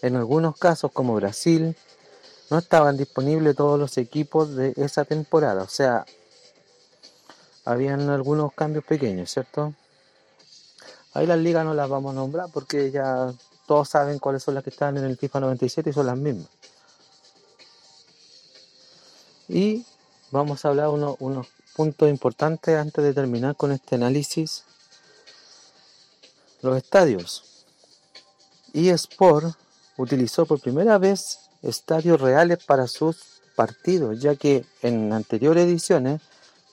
En 0.00 0.14
algunos 0.14 0.56
casos, 0.56 0.92
como 0.92 1.16
Brasil, 1.16 1.76
no 2.50 2.58
estaban 2.58 2.96
disponibles 2.96 3.56
todos 3.56 3.78
los 3.78 3.96
equipos 3.98 4.54
de 4.54 4.74
esa 4.76 5.04
temporada, 5.04 5.62
o 5.62 5.68
sea, 5.68 6.04
habían 7.64 8.10
algunos 8.10 8.52
cambios 8.52 8.84
pequeños, 8.84 9.30
¿cierto? 9.30 9.74
Ahí 11.14 11.26
las 11.26 11.38
ligas 11.38 11.64
no 11.64 11.74
las 11.74 11.88
vamos 11.88 12.12
a 12.12 12.16
nombrar 12.16 12.50
porque 12.52 12.90
ya 12.90 13.32
todos 13.66 13.88
saben 13.88 14.18
cuáles 14.18 14.42
son 14.42 14.54
las 14.54 14.64
que 14.64 14.70
están 14.70 14.96
en 14.96 15.04
el 15.04 15.16
FIFA 15.16 15.40
97 15.40 15.90
y 15.90 15.92
son 15.92 16.06
las 16.06 16.18
mismas. 16.18 16.48
Y 19.48 19.86
vamos 20.30 20.64
a 20.64 20.68
hablar 20.68 20.88
unos, 20.88 21.16
unos 21.20 21.46
puntos 21.74 22.08
importantes 22.08 22.76
antes 22.76 23.04
de 23.04 23.14
terminar 23.14 23.56
con 23.56 23.72
este 23.72 23.94
análisis. 23.94 24.64
Los 26.62 26.76
estadios. 26.76 27.64
eSport 28.72 29.56
utilizó 29.96 30.46
por 30.46 30.60
primera 30.60 30.98
vez 30.98 31.50
estadios 31.62 32.20
reales 32.20 32.64
para 32.64 32.86
sus 32.86 33.40
partidos, 33.56 34.20
ya 34.20 34.34
que 34.36 34.64
en 34.82 35.12
anteriores 35.12 35.66
ediciones 35.66 36.20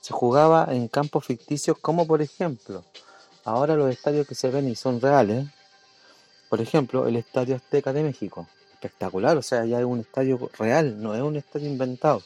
se 0.00 0.12
jugaba 0.12 0.66
en 0.70 0.88
campos 0.88 1.26
ficticios 1.26 1.78
como 1.78 2.06
por 2.06 2.22
ejemplo, 2.22 2.84
ahora 3.44 3.76
los 3.76 3.90
estadios 3.90 4.26
que 4.26 4.34
se 4.34 4.50
ven 4.50 4.68
y 4.68 4.74
son 4.74 5.00
reales, 5.00 5.46
por 6.48 6.60
ejemplo, 6.60 7.06
el 7.06 7.16
Estadio 7.16 7.56
Azteca 7.56 7.92
de 7.92 8.02
México, 8.02 8.46
espectacular, 8.74 9.36
o 9.36 9.42
sea, 9.42 9.64
ya 9.64 9.78
es 9.78 9.84
un 9.84 10.00
estadio 10.00 10.50
real, 10.58 11.00
no 11.00 11.14
es 11.14 11.22
un 11.22 11.36
estadio 11.36 11.68
inventado 11.68 12.22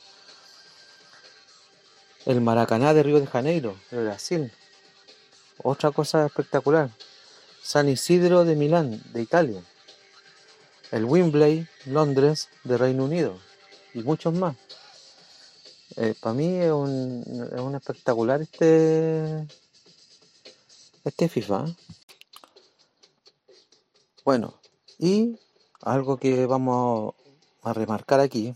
el 2.26 2.40
Maracaná 2.40 2.92
de 2.92 3.04
Río 3.04 3.20
de 3.20 3.26
Janeiro, 3.26 3.76
de 3.90 4.02
Brasil. 4.02 4.52
Otra 5.62 5.92
cosa 5.92 6.26
espectacular. 6.26 6.90
San 7.62 7.88
Isidro 7.88 8.44
de 8.44 8.56
Milán, 8.56 9.00
de 9.12 9.22
Italia. 9.22 9.62
El 10.92 11.04
Wembley, 11.04 11.66
Londres, 11.86 12.48
de 12.64 12.78
Reino 12.78 13.04
Unido. 13.04 13.38
Y 13.94 14.02
muchos 14.02 14.34
más. 14.34 14.56
Eh, 15.96 16.14
Para 16.20 16.34
mí 16.34 16.56
es 16.56 16.72
un, 16.72 17.74
espectacular 17.74 18.42
este, 18.42 19.46
este 21.04 21.28
FIFA. 21.28 21.66
Bueno, 24.24 24.54
y 24.98 25.38
algo 25.82 26.16
que 26.16 26.46
vamos 26.46 27.14
a 27.62 27.72
remarcar 27.72 28.20
aquí 28.20 28.54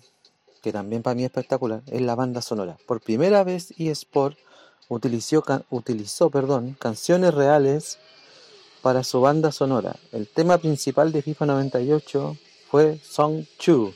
que 0.60 0.72
también 0.72 1.02
para 1.02 1.14
mí 1.14 1.22
es 1.22 1.30
espectacular, 1.30 1.82
es 1.86 2.02
la 2.02 2.14
banda 2.14 2.42
sonora. 2.42 2.76
Por 2.86 3.00
primera 3.00 3.44
vez 3.44 3.72
eSport 3.78 4.36
utilizó, 4.88 5.42
utilizó 5.70 6.30
perdón, 6.30 6.76
canciones 6.78 7.34
reales 7.34 7.98
para 8.82 9.04
su 9.04 9.20
banda 9.20 9.52
sonora. 9.52 9.96
El 10.12 10.28
tema 10.28 10.58
principal 10.58 11.12
de 11.12 11.22
FIFA 11.22 11.46
98 11.46 12.36
fue 12.70 12.98
Song 13.02 13.44
2 13.64 13.94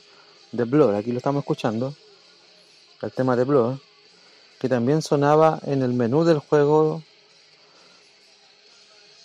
de 0.51 0.63
Blur, 0.63 0.95
aquí 0.95 1.11
lo 1.11 1.17
estamos 1.17 1.41
escuchando, 1.41 1.93
el 3.01 3.11
tema 3.11 3.35
de 3.35 3.43
Blur, 3.43 3.79
que 4.59 4.69
también 4.69 5.01
sonaba 5.01 5.59
en 5.65 5.81
el 5.81 5.93
menú 5.93 6.23
del 6.23 6.39
juego 6.39 7.03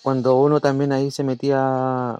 cuando 0.03 0.37
uno 0.37 0.61
también 0.61 0.92
ahí 0.92 1.11
se 1.11 1.25
metía 1.25 2.18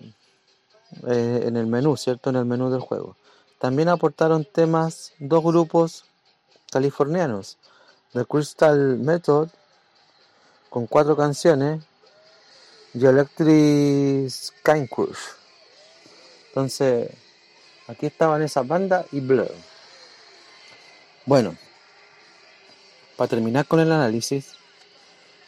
eh, 1.07 1.45
en 1.47 1.57
el 1.57 1.67
menú, 1.67 1.97
¿cierto? 1.97 2.31
En 2.31 2.37
el 2.37 2.45
menú 2.45 2.71
del 2.71 2.81
juego. 2.81 3.17
También 3.59 3.89
aportaron 3.89 4.45
temas 4.45 5.13
dos 5.19 5.43
grupos 5.43 6.05
californianos, 6.71 7.59
The 8.13 8.25
Crystal 8.25 8.99
Method, 8.99 9.49
con 10.69 10.87
cuatro 10.87 11.17
canciones, 11.17 11.83
y 12.95 13.07
Electric 13.07 14.31
Sky 14.31 14.89
Crush. 14.89 15.19
Entonces, 16.49 17.11
aquí 17.87 18.07
estaban 18.07 18.43
esas 18.43 18.67
bandas 18.67 19.07
y 19.13 19.21
Blur. 19.21 19.53
Bueno, 21.27 21.57
para 23.17 23.29
terminar 23.29 23.67
con 23.67 23.81
el 23.81 23.93
análisis, 23.93 24.53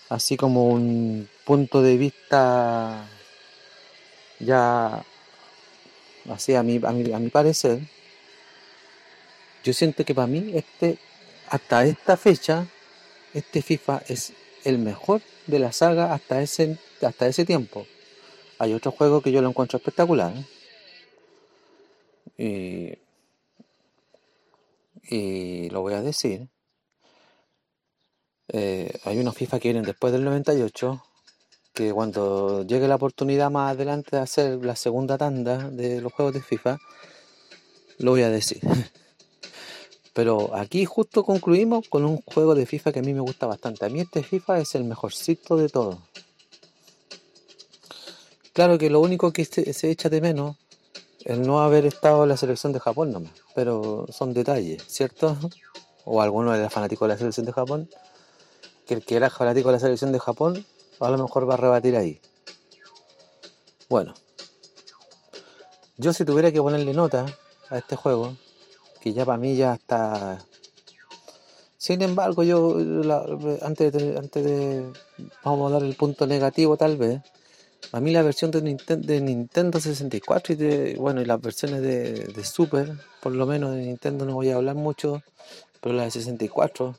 así 0.08 0.36
como 0.36 0.68
un 0.68 1.28
punto 1.44 1.82
de 1.82 1.96
vista 1.96 3.08
ya 4.38 5.04
así 6.30 6.54
a 6.54 6.62
mi, 6.62 6.80
a 6.84 6.90
mi, 6.92 7.12
a 7.12 7.18
mi 7.18 7.30
parecer, 7.30 7.80
yo 9.64 9.72
siento 9.72 10.04
que 10.04 10.14
para 10.14 10.26
mí, 10.26 10.52
este, 10.54 10.98
hasta 11.48 11.84
esta 11.84 12.16
fecha, 12.16 12.66
este 13.32 13.62
FIFA 13.62 14.02
es 14.08 14.32
el 14.64 14.78
mejor 14.78 15.22
de 15.46 15.58
la 15.58 15.72
saga 15.72 16.12
hasta 16.12 16.42
ese, 16.42 16.78
hasta 17.06 17.26
ese 17.26 17.44
tiempo. 17.44 17.86
Hay 18.58 18.74
otro 18.74 18.92
juego 18.92 19.20
que 19.20 19.32
yo 19.32 19.42
lo 19.42 19.48
encuentro 19.48 19.78
espectacular. 19.78 20.32
Y, 22.38 22.98
y 25.08 25.70
lo 25.70 25.80
voy 25.82 25.94
a 25.94 26.02
decir. 26.02 26.48
Eh, 28.48 28.92
hay 29.04 29.18
unos 29.18 29.34
FIFA 29.34 29.58
que 29.58 29.68
vienen 29.68 29.84
después 29.84 30.12
del 30.12 30.24
98 30.24 31.02
que 31.72 31.92
cuando 31.92 32.66
llegue 32.66 32.86
la 32.86 32.96
oportunidad 32.96 33.50
más 33.50 33.72
adelante 33.72 34.16
de 34.16 34.22
hacer 34.22 34.64
la 34.64 34.76
segunda 34.76 35.16
tanda 35.16 35.70
de 35.70 36.00
los 36.02 36.12
juegos 36.12 36.34
de 36.34 36.42
FIFA, 36.42 36.78
lo 37.98 38.10
voy 38.10 38.22
a 38.22 38.30
decir. 38.30 38.60
Pero 40.12 40.54
aquí 40.54 40.84
justo 40.84 41.24
concluimos 41.24 41.88
con 41.88 42.04
un 42.04 42.18
juego 42.18 42.54
de 42.54 42.66
FIFA 42.66 42.92
que 42.92 42.98
a 42.98 43.02
mí 43.02 43.14
me 43.14 43.20
gusta 43.20 43.46
bastante. 43.46 43.86
A 43.86 43.88
mí 43.88 44.00
este 44.00 44.22
FIFA 44.22 44.58
es 44.58 44.74
el 44.74 44.84
mejorcito 44.84 45.56
de 45.56 45.70
todo. 45.70 46.02
Claro 48.52 48.76
que 48.76 48.90
lo 48.90 49.00
único 49.00 49.32
que 49.32 49.44
se, 49.44 49.90
echa 49.90 50.10
de 50.10 50.20
menos 50.20 50.56
es 51.24 51.38
no 51.38 51.60
haber 51.60 51.86
estado 51.86 52.24
en 52.24 52.28
la 52.28 52.36
selección 52.36 52.72
de 52.72 52.80
Japón 52.80 53.10
nomás. 53.10 53.32
Pero 53.54 54.06
son 54.10 54.34
detalles, 54.34 54.82
¿cierto? 54.86 55.36
O 56.04 56.20
alguno 56.20 56.52
era 56.52 56.68
fanático 56.68 57.04
de 57.04 57.10
la 57.10 57.16
selección 57.16 57.46
de 57.46 57.52
Japón. 57.52 57.88
Que 58.86 58.94
el 58.94 59.04
que 59.04 59.14
era 59.14 59.30
fanático 59.30 59.68
de 59.68 59.74
la 59.74 59.78
selección 59.78 60.10
de 60.10 60.18
Japón 60.18 60.66
a 60.98 61.10
lo 61.10 61.18
mejor 61.18 61.48
va 61.48 61.54
a 61.54 61.56
rebatir 61.56 61.96
ahí. 61.96 62.20
Bueno. 63.88 64.14
Yo 65.96 66.12
si 66.12 66.24
tuviera 66.24 66.50
que 66.50 66.60
ponerle 66.60 66.92
nota 66.92 67.26
a 67.70 67.78
este 67.78 67.94
juego, 67.94 68.36
que 69.00 69.12
ya 69.12 69.24
para 69.24 69.38
mí 69.38 69.56
ya 69.56 69.74
está... 69.74 70.44
Sin 71.76 72.02
embargo, 72.02 72.42
yo 72.42 72.76
antes, 73.62 73.92
de, 73.92 74.18
antes 74.18 74.44
de... 74.44 74.92
Vamos 75.44 75.70
a 75.70 75.74
dar 75.74 75.84
el 75.84 75.94
punto 75.94 76.26
negativo 76.26 76.76
tal 76.76 76.96
vez. 76.96 77.20
A 77.92 78.00
mí 78.00 78.10
la 78.10 78.22
versión 78.22 78.50
de 78.50 78.62
Nintendo, 78.62 79.06
de 79.06 79.20
Nintendo 79.20 79.78
64 79.78 80.54
y 80.54 80.56
de, 80.56 80.96
bueno, 80.98 81.20
y 81.20 81.26
las 81.26 81.40
versiones 81.40 81.82
de, 81.82 82.42
Super, 82.42 82.94
por 83.20 83.32
lo 83.32 83.46
menos 83.46 83.72
de 83.72 83.82
Nintendo 83.82 84.24
no 84.24 84.34
voy 84.34 84.50
a 84.50 84.56
hablar 84.56 84.76
mucho, 84.76 85.22
pero 85.82 85.94
la 85.94 86.04
de 86.04 86.10
64 86.10 86.96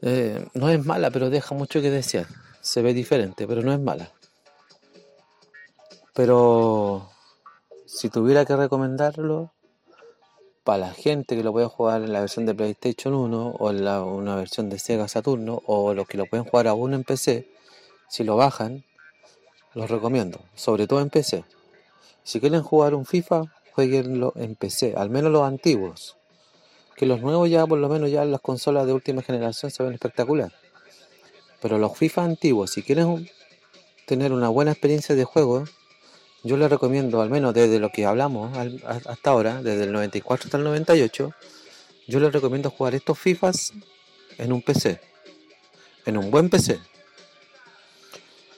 eh, 0.00 0.46
no 0.54 0.70
es 0.70 0.84
mala, 0.84 1.10
pero 1.10 1.28
deja 1.28 1.54
mucho 1.54 1.82
que 1.82 1.90
desear. 1.90 2.26
Se 2.62 2.80
ve 2.80 2.94
diferente, 2.94 3.46
pero 3.46 3.60
no 3.60 3.74
es 3.74 3.80
mala. 3.80 4.10
Pero 6.14 7.10
si 7.84 8.08
tuviera 8.08 8.46
que 8.46 8.56
recomendarlo, 8.56 9.52
para 10.64 10.78
la 10.78 10.92
gente 10.92 11.36
que 11.36 11.42
lo 11.42 11.52
puede 11.52 11.66
jugar 11.66 12.02
en 12.02 12.12
la 12.12 12.20
versión 12.20 12.46
de 12.46 12.54
PlayStation 12.54 13.14
1 13.14 13.56
o 13.58 13.70
en 13.70 13.86
una 13.86 14.36
versión 14.36 14.70
de 14.70 14.78
Sega 14.78 15.08
Saturno 15.08 15.60
o 15.66 15.92
los 15.92 16.06
que 16.06 16.16
lo 16.16 16.26
pueden 16.26 16.46
jugar 16.46 16.68
aún 16.68 16.94
en 16.94 17.04
PC, 17.04 17.51
si 18.12 18.24
lo 18.24 18.36
bajan, 18.36 18.84
los 19.72 19.90
recomiendo, 19.90 20.38
sobre 20.54 20.86
todo 20.86 21.00
en 21.00 21.08
PC. 21.08 21.46
Si 22.22 22.40
quieren 22.40 22.62
jugar 22.62 22.94
un 22.94 23.06
FIFA, 23.06 23.44
jueguenlo 23.72 24.34
en 24.36 24.54
PC, 24.54 24.92
al 24.98 25.08
menos 25.08 25.32
los 25.32 25.44
antiguos. 25.44 26.18
Que 26.94 27.06
los 27.06 27.22
nuevos 27.22 27.48
ya, 27.48 27.66
por 27.66 27.78
lo 27.78 27.88
menos 27.88 28.10
ya 28.10 28.26
las 28.26 28.42
consolas 28.42 28.86
de 28.86 28.92
última 28.92 29.22
generación 29.22 29.70
se 29.70 29.82
ven 29.82 29.94
espectacular. 29.94 30.52
Pero 31.62 31.78
los 31.78 31.96
FIFA 31.96 32.24
antiguos, 32.24 32.72
si 32.72 32.82
quieren 32.82 33.30
tener 34.06 34.34
una 34.34 34.50
buena 34.50 34.72
experiencia 34.72 35.14
de 35.14 35.24
juego, 35.24 35.64
yo 36.42 36.58
les 36.58 36.68
recomiendo, 36.68 37.22
al 37.22 37.30
menos 37.30 37.54
desde 37.54 37.78
lo 37.78 37.88
que 37.88 38.04
hablamos 38.04 38.54
hasta 39.06 39.30
ahora, 39.30 39.62
desde 39.62 39.84
el 39.84 39.92
94 39.92 40.48
hasta 40.48 40.58
el 40.58 40.64
98, 40.64 41.32
yo 42.08 42.20
les 42.20 42.30
recomiendo 42.30 42.68
jugar 42.68 42.94
estos 42.94 43.18
FIFAs 43.18 43.72
en 44.36 44.52
un 44.52 44.60
PC, 44.60 45.00
en 46.04 46.18
un 46.18 46.30
buen 46.30 46.50
PC, 46.50 46.78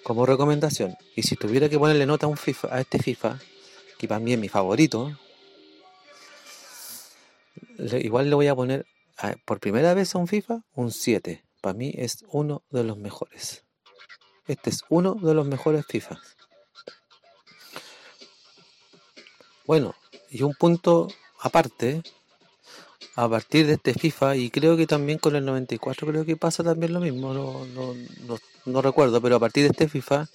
como 0.04 0.26
recomendación. 0.26 0.96
Y 1.16 1.22
si 1.22 1.34
tuviera 1.34 1.68
que 1.68 1.78
ponerle 1.78 2.06
nota 2.06 2.26
a, 2.26 2.28
un 2.28 2.36
FIFA, 2.36 2.68
a 2.72 2.80
este 2.80 3.00
FIFA, 3.00 3.40
que 3.98 4.06
para 4.06 4.20
mí 4.20 4.34
es 4.34 4.38
mi 4.38 4.48
favorito, 4.48 5.18
igual 7.78 8.28
le 8.28 8.36
voy 8.36 8.46
a 8.46 8.54
poner 8.54 8.86
por 9.44 9.58
primera 9.58 9.94
vez 9.94 10.14
a 10.14 10.18
un 10.18 10.28
FIFA 10.28 10.62
un 10.74 10.92
7. 10.92 11.44
Para 11.60 11.74
mí 11.74 11.92
es 11.96 12.24
uno 12.28 12.62
de 12.70 12.84
los 12.84 12.98
mejores. 12.98 13.64
Este 14.46 14.70
es 14.70 14.84
uno 14.90 15.14
de 15.14 15.34
los 15.34 15.46
mejores 15.46 15.86
FIFAs. 15.86 16.36
Bueno, 19.66 19.94
y 20.28 20.42
un 20.42 20.52
punto 20.54 21.08
aparte, 21.40 22.02
a 23.16 23.28
partir 23.28 23.66
de 23.66 23.74
este 23.74 23.94
FIFA, 23.94 24.36
y 24.36 24.50
creo 24.50 24.76
que 24.76 24.86
también 24.86 25.18
con 25.18 25.36
el 25.36 25.44
94 25.44 26.06
creo 26.06 26.24
que 26.26 26.36
pasa 26.36 26.62
también 26.62 26.92
lo 26.92 27.00
mismo, 27.00 27.32
no, 27.32 27.64
no, 27.66 27.94
no, 28.26 28.38
recuerdo, 28.66 29.20
pero 29.20 29.36
a 29.36 29.40
partir 29.40 29.64
de 29.64 29.70
este 29.70 29.88
FIFA 29.88 30.28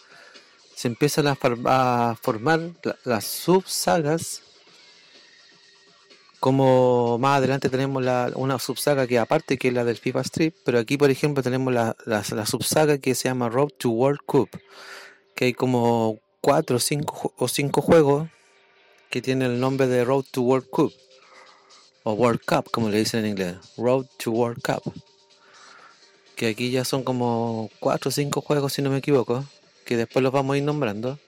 se 0.76 0.88
empiezan 0.88 1.28
a, 1.28 1.36
formar 1.36 2.62
las 3.04 3.26
subsagas 3.26 4.44
como 6.40 7.18
más 7.18 7.40
adelante 7.40 7.70
tenemos 7.70 8.02
la, 8.02 8.32
una 8.36 8.60
subsaga 8.60 9.06
que 9.08 9.20
aparte 9.20 9.58
que 9.58 9.68
es 9.68 9.74
la 9.74 9.84
del 9.84 9.98
FIFA 9.98 10.22
Street, 10.22 10.54
pero 10.64 10.80
aquí 10.80 10.98
por 10.98 11.10
ejemplo 11.10 11.44
tenemos 11.44 11.74
la, 11.74 11.98
la, 12.06 12.24
la 12.32 12.46
subsaga 12.46 12.98
que 12.98 13.14
se 13.14 13.28
llama 13.28 13.50
Road 13.50 13.72
to 13.78 13.90
World 13.90 14.22
Cup, 14.26 14.50
que 15.36 15.46
hay 15.46 15.54
como 15.54 16.20
cuatro 16.40 16.80
cinco, 16.80 17.34
o 17.36 17.48
cinco 17.48 17.82
juegos 17.82 18.30
que 19.10 19.22
tiene 19.22 19.48
el 19.48 19.60
nombre 19.60 19.88
de 19.88 20.06
Road 20.06 20.26
to 20.32 20.42
World 20.42 20.70
Cup 20.70 20.94
o 22.04 22.14
World 22.14 22.42
Cup 22.46 22.72
como 22.72 22.90
le 22.90 23.00
dicen 23.00 23.26
en 23.26 23.32
inglés, 23.32 23.56
Road 23.78 24.06
to 24.18 24.32
World 24.32 24.62
Cup. 24.62 24.94
Que 26.40 26.48
aquí 26.48 26.72
ya 26.72 26.86
son 26.86 27.04
como 27.04 27.70
4 27.82 28.08
o 28.08 28.12
5 28.14 28.40
juegos 28.40 28.72
si 28.72 28.82
no 28.82 28.90
me 28.90 29.00
equivoco, 29.00 29.44
que 29.84 29.98
después 29.98 30.24
los 30.24 30.32
vamos 30.32 30.54
a 30.54 30.58
ir 30.58 30.64
nombrando. 30.64 31.20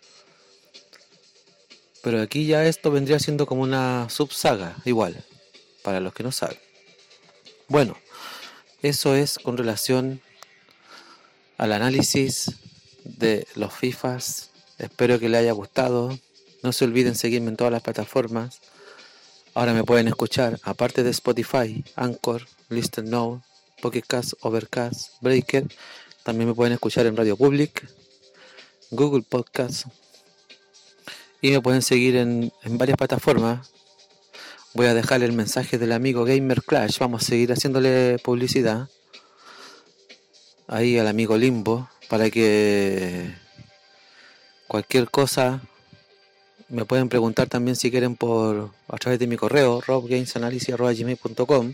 Pero 2.01 2.21
aquí 2.21 2.45
ya 2.45 2.65
esto 2.65 2.91
vendría 2.91 3.19
siendo 3.19 3.45
como 3.45 3.61
una 3.63 4.09
subsaga, 4.09 4.77
igual, 4.85 5.21
para 5.83 5.99
los 5.99 6.13
que 6.13 6.23
no 6.23 6.31
saben. 6.31 6.57
Bueno, 7.67 7.97
eso 8.81 9.13
es 9.13 9.37
con 9.37 9.57
relación 9.57 10.21
al 11.57 11.73
análisis 11.73 12.49
de 13.03 13.45
los 13.55 13.73
FIFAs. 13.73 14.51
Espero 14.77 15.19
que 15.19 15.27
les 15.27 15.41
haya 15.41 15.51
gustado. 15.51 16.17
No 16.63 16.71
se 16.71 16.85
olviden 16.85 17.15
seguirme 17.15 17.49
en 17.49 17.57
todas 17.57 17.73
las 17.73 17.83
plataformas. 17.83 18.61
Ahora 19.55 19.73
me 19.73 19.83
pueden 19.83 20.07
escuchar, 20.07 20.57
aparte 20.63 21.03
de 21.03 21.09
Spotify, 21.09 21.83
Anchor, 21.97 22.47
Listen 22.69 23.09
Now, 23.09 23.41
Pocket 23.81 24.03
Cast, 24.07 24.33
Overcast, 24.41 25.13
Breaker. 25.21 25.67
También 26.23 26.47
me 26.47 26.55
pueden 26.55 26.73
escuchar 26.73 27.05
en 27.05 27.17
Radio 27.17 27.35
Public, 27.35 27.87
Google 28.91 29.23
Podcast. 29.27 29.87
Y 31.41 31.51
me 31.51 31.61
pueden 31.61 31.81
seguir 31.81 32.15
en, 32.15 32.53
en 32.63 32.77
varias 32.77 32.97
plataformas. 32.97 33.71
Voy 34.73 34.85
a 34.85 34.93
dejar 34.93 35.23
el 35.23 35.33
mensaje 35.33 35.77
del 35.77 35.91
amigo 35.91 36.23
Gamer 36.23 36.61
Clash. 36.63 36.99
Vamos 36.99 37.23
a 37.23 37.25
seguir 37.25 37.51
haciéndole 37.51 38.19
publicidad. 38.19 38.87
Ahí 40.67 40.97
al 40.97 41.07
amigo 41.07 41.35
Limbo. 41.35 41.89
Para 42.07 42.29
que 42.29 43.33
cualquier 44.67 45.09
cosa 45.09 45.61
me 46.71 46.85
pueden 46.85 47.09
preguntar 47.09 47.49
también 47.49 47.75
si 47.75 47.91
quieren 47.91 48.15
por 48.15 48.71
a 48.87 48.97
través 48.97 49.19
de 49.19 49.27
mi 49.27 49.35
correo 49.35 49.81
robgamesanalysis.com 49.81 51.73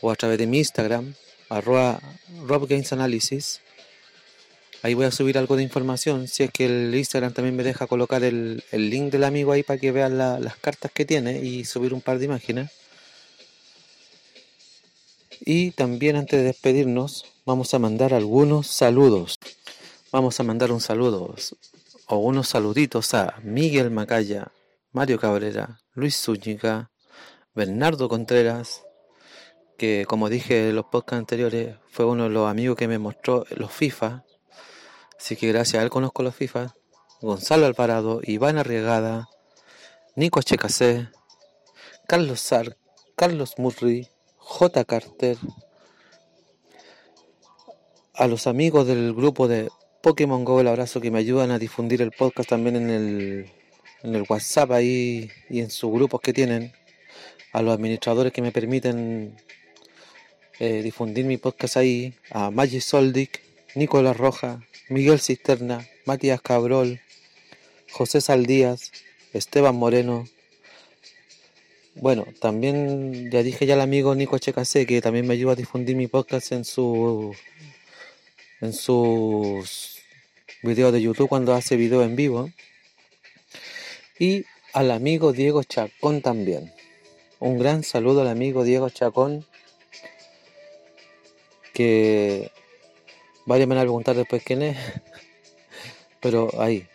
o 0.00 0.10
a 0.10 0.16
través 0.16 0.38
de 0.38 0.46
mi 0.46 0.58
Instagram 0.58 1.14
arroba 1.48 2.00
robgamesanalysis 2.46 3.60
ahí 4.82 4.94
voy 4.94 5.06
a 5.06 5.10
subir 5.10 5.38
algo 5.38 5.56
de 5.56 5.62
información. 5.62 6.28
Si 6.28 6.42
es 6.42 6.50
que 6.50 6.66
el 6.66 6.94
Instagram 6.94 7.32
también 7.32 7.56
me 7.56 7.62
deja 7.62 7.86
colocar 7.86 8.22
el, 8.22 8.62
link 8.72 9.12
del 9.12 9.24
amigo 9.24 9.52
ahí 9.52 9.62
para 9.62 9.78
que 9.78 9.92
vean 9.92 10.18
las 10.18 10.56
cartas 10.56 10.90
que 10.92 11.04
tiene 11.04 11.38
y 11.42 11.64
subir 11.64 11.94
un 11.94 12.00
par 12.00 12.18
de 12.18 12.26
imágenes. 12.26 12.70
Y 15.40 15.70
también 15.72 16.16
antes 16.16 16.40
de 16.40 16.46
despedirnos 16.46 17.24
vamos 17.44 17.72
a 17.74 17.78
mandar 17.78 18.14
algunos 18.14 18.66
saludos. 18.66 19.38
Vamos 20.10 20.40
a 20.40 20.42
mandar 20.42 20.72
un 20.72 20.80
saludo 20.80 21.34
o 22.06 22.16
unos 22.16 22.48
saluditos 22.48 23.12
a 23.12 23.36
Miguel 23.42 23.90
Macaya, 23.90 24.50
Mario 24.92 25.20
Cabrera, 25.20 25.80
Luis 25.92 26.16
Zúñiga, 26.16 26.90
Bernardo 27.54 28.08
Contreras, 28.08 28.82
que 29.78 30.04
como 30.06 30.28
dije 30.28 30.68
en 30.68 30.76
los 30.76 30.86
podcasts 30.86 31.20
anteriores, 31.20 31.76
fue 31.88 32.04
uno 32.04 32.24
de 32.24 32.30
los 32.30 32.50
amigos 32.50 32.76
que 32.76 32.88
me 32.88 32.98
mostró 32.98 33.46
los 33.50 33.72
FIFA. 33.72 34.24
Así 35.18 35.36
que 35.36 35.48
gracias 35.48 35.80
a 35.80 35.84
él 35.84 35.90
conozco 35.90 36.22
los 36.22 36.34
FIFA. 36.34 36.74
Gonzalo 37.22 37.64
Alvarado, 37.64 38.20
Iván 38.24 38.58
Arriagada, 38.58 39.28
Nico 40.16 40.42
Checasé, 40.42 41.08
Carlos 42.08 42.40
Sar, 42.40 42.76
Carlos 43.16 43.54
Murri, 43.58 44.08
J. 44.36 44.84
Carter, 44.84 45.36
a 48.14 48.26
los 48.26 48.48
amigos 48.48 48.86
del 48.86 49.14
grupo 49.14 49.46
de 49.46 49.68
Pokémon 50.02 50.44
Go, 50.44 50.60
el 50.60 50.68
abrazo 50.68 51.00
que 51.00 51.12
me 51.12 51.20
ayudan 51.20 51.52
a 51.52 51.58
difundir 51.58 52.02
el 52.02 52.10
podcast 52.10 52.48
también 52.48 52.74
en 52.76 52.90
el, 52.90 53.50
en 54.02 54.14
el 54.14 54.24
WhatsApp 54.28 54.72
ahí 54.72 55.30
y 55.48 55.60
en 55.60 55.70
sus 55.70 55.92
grupos 55.92 56.20
que 56.20 56.32
tienen, 56.32 56.72
a 57.52 57.62
los 57.62 57.74
administradores 57.74 58.32
que 58.32 58.42
me 58.42 58.52
permiten 58.52 59.36
eh, 60.58 60.82
difundir 60.82 61.24
mi 61.24 61.36
podcast 61.36 61.76
ahí, 61.76 62.14
a 62.30 62.50
Maggi 62.50 62.80
Soldic, 62.80 63.40
Nicolás 63.74 64.16
Roja, 64.16 64.60
Miguel 64.88 65.20
Cisterna, 65.20 65.86
Matías 66.04 66.40
Cabrol, 66.40 67.00
José 67.92 68.20
Saldías, 68.20 68.92
Esteban 69.32 69.76
Moreno. 69.76 70.26
Bueno, 71.94 72.26
también 72.40 73.30
ya 73.30 73.42
dije 73.42 73.66
ya 73.66 73.74
al 73.74 73.80
amigo 73.80 74.14
Nico 74.14 74.38
Checase 74.38 74.86
que 74.86 75.00
también 75.00 75.26
me 75.26 75.34
ayuda 75.34 75.52
a 75.52 75.56
difundir 75.56 75.96
mi 75.96 76.06
podcast 76.06 76.52
en 76.52 76.64
su 76.64 77.34
en 78.60 78.72
sus 78.72 79.98
videos 80.62 80.92
de 80.92 81.02
YouTube 81.02 81.28
cuando 81.28 81.54
hace 81.54 81.76
video 81.76 82.02
en 82.02 82.16
vivo. 82.16 82.50
Y 84.18 84.44
al 84.72 84.90
amigo 84.90 85.32
Diego 85.32 85.62
Chacón 85.62 86.22
también. 86.22 86.72
Un 87.40 87.58
gran 87.58 87.84
saludo 87.84 88.22
al 88.22 88.28
amigo 88.28 88.64
Diego 88.64 88.90
Chacón, 88.90 89.46
que 91.78 92.50
varios 93.46 93.68
me 93.68 93.76
van 93.76 93.82
a 93.82 93.86
preguntar 93.86 94.16
después 94.16 94.42
quién 94.42 94.62
es, 94.62 94.76
pero 96.20 96.50
ahí. 96.60 96.88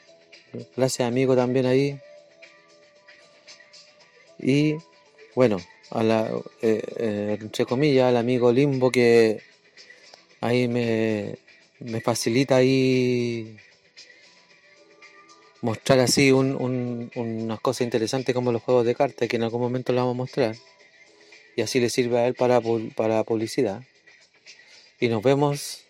Gracias 0.75 1.07
amigo 1.07 1.38
también 1.38 1.65
ahí. 1.65 2.01
Y 4.39 4.75
bueno, 5.36 5.57
a 5.89 6.03
la, 6.03 6.29
eh, 6.61 6.81
eh, 6.97 7.38
entre 7.39 7.65
comillas, 7.65 8.09
al 8.09 8.17
amigo 8.17 8.51
Limbo 8.51 8.91
que 8.91 9.41
ahí 10.41 10.67
me, 10.67 11.38
me 11.79 12.01
facilita 12.01 12.57
ahí 12.57 13.55
mostrar 15.61 15.99
así 16.01 16.34
un, 16.34 17.09
unas 17.15 17.59
cosas 17.61 17.81
interesantes 17.86 18.36
como 18.36 18.51
los 18.51 18.61
juegos 18.61 18.86
de 18.86 18.95
cartas 18.95 19.29
que 19.29 19.38
en 19.38 19.43
algún 19.43 19.61
momento 19.61 19.93
lo 19.93 20.01
vamos 20.01 20.15
a 20.15 20.17
mostrar 20.17 20.55
y 21.55 21.61
así 21.61 21.79
le 21.79 21.89
sirve 21.89 22.19
a 22.19 22.27
él 22.27 22.34
para, 22.34 22.59
para 22.97 23.23
publicidad 23.23 23.81
y 25.04 25.10
nos 25.10 25.22
vemos 25.22 25.84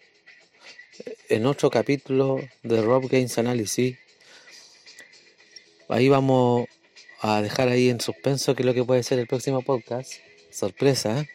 en 1.30 1.46
otro 1.46 1.70
capítulo 1.70 2.40
de 2.64 2.82
Rob 2.82 3.08
Games 3.08 3.38
Analysis 3.38 3.96
ahí 5.88 6.10
vamos 6.10 6.68
a 7.20 7.40
dejar 7.44 7.68
ahí 7.70 7.90
en 7.90 8.02
suspenso 8.02 8.56
que 8.56 8.64
es 8.64 8.66
lo 8.66 8.74
que 8.74 8.84
puede 8.84 9.04
ser 9.04 9.20
el 9.20 9.28
próximo 9.28 9.62
podcast. 9.62 10.14
Sorpresa. 10.52 11.28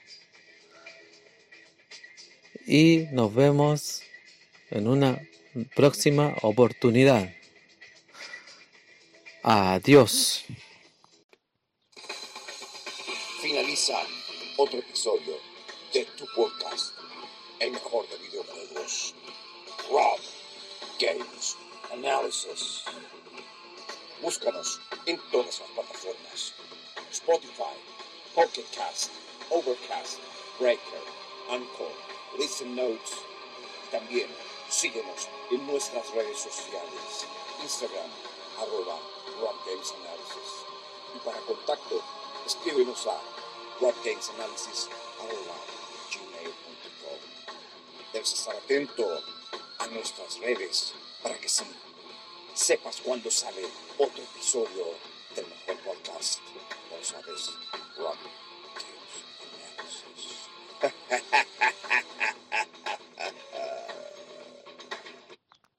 Y 2.66 3.04
nos 3.12 3.32
vemos 3.32 4.02
en 4.70 4.88
una 4.88 5.22
próxima 5.76 6.34
oportunidad. 6.42 7.32
Adiós. 9.44 10.46
Finaliza 13.40 14.00
otro 14.56 14.80
episodio 14.80 15.36
de 15.92 16.04
tu 16.04 16.26
podcast, 16.34 16.97
el 17.60 17.72
mejor 17.72 18.08
de 18.08 18.16
videojuegos, 18.18 19.14
Rob 19.90 20.20
Games 21.00 21.56
Analysis. 21.92 22.84
Búscanos 24.22 24.80
en 25.06 25.18
todas 25.30 25.60
las 25.60 25.70
plataformas. 25.70 26.52
Spotify, 27.10 27.74
Pocket 28.34 28.64
Cast, 28.74 29.10
Overcast, 29.50 30.18
Breaker, 30.60 31.02
Anchor, 31.50 31.92
Listen 32.38 32.76
Notes. 32.76 33.12
También 33.90 34.28
síguenos 34.68 35.28
en 35.50 35.66
nuestras 35.66 36.08
redes 36.12 36.38
sociales. 36.38 37.26
Instagram, 37.62 38.10
arroba 38.58 38.98
Rock 39.40 39.66
Games 39.66 39.92
Analysis. 39.92 40.64
Y 41.16 41.18
para 41.24 41.40
contacto, 41.40 42.00
escríbenos 42.46 43.06
a 43.06 43.20
gmail.com. 43.80 45.67
Debes 48.18 48.32
estar 48.32 48.56
atento 48.56 49.22
a 49.78 49.86
nuestras 49.86 50.40
redes 50.40 50.92
para 51.22 51.38
que 51.38 51.48
sí 51.48 51.62
sepas 52.52 53.00
cuándo 53.00 53.30
sale 53.30 53.64
otro 53.96 54.20
episodio 54.20 54.86
del 55.36 55.46
mejor 55.46 55.76
podcast. 55.84 56.40
No 56.90 57.04
sabes, 57.04 57.50
Rock. 57.96 58.18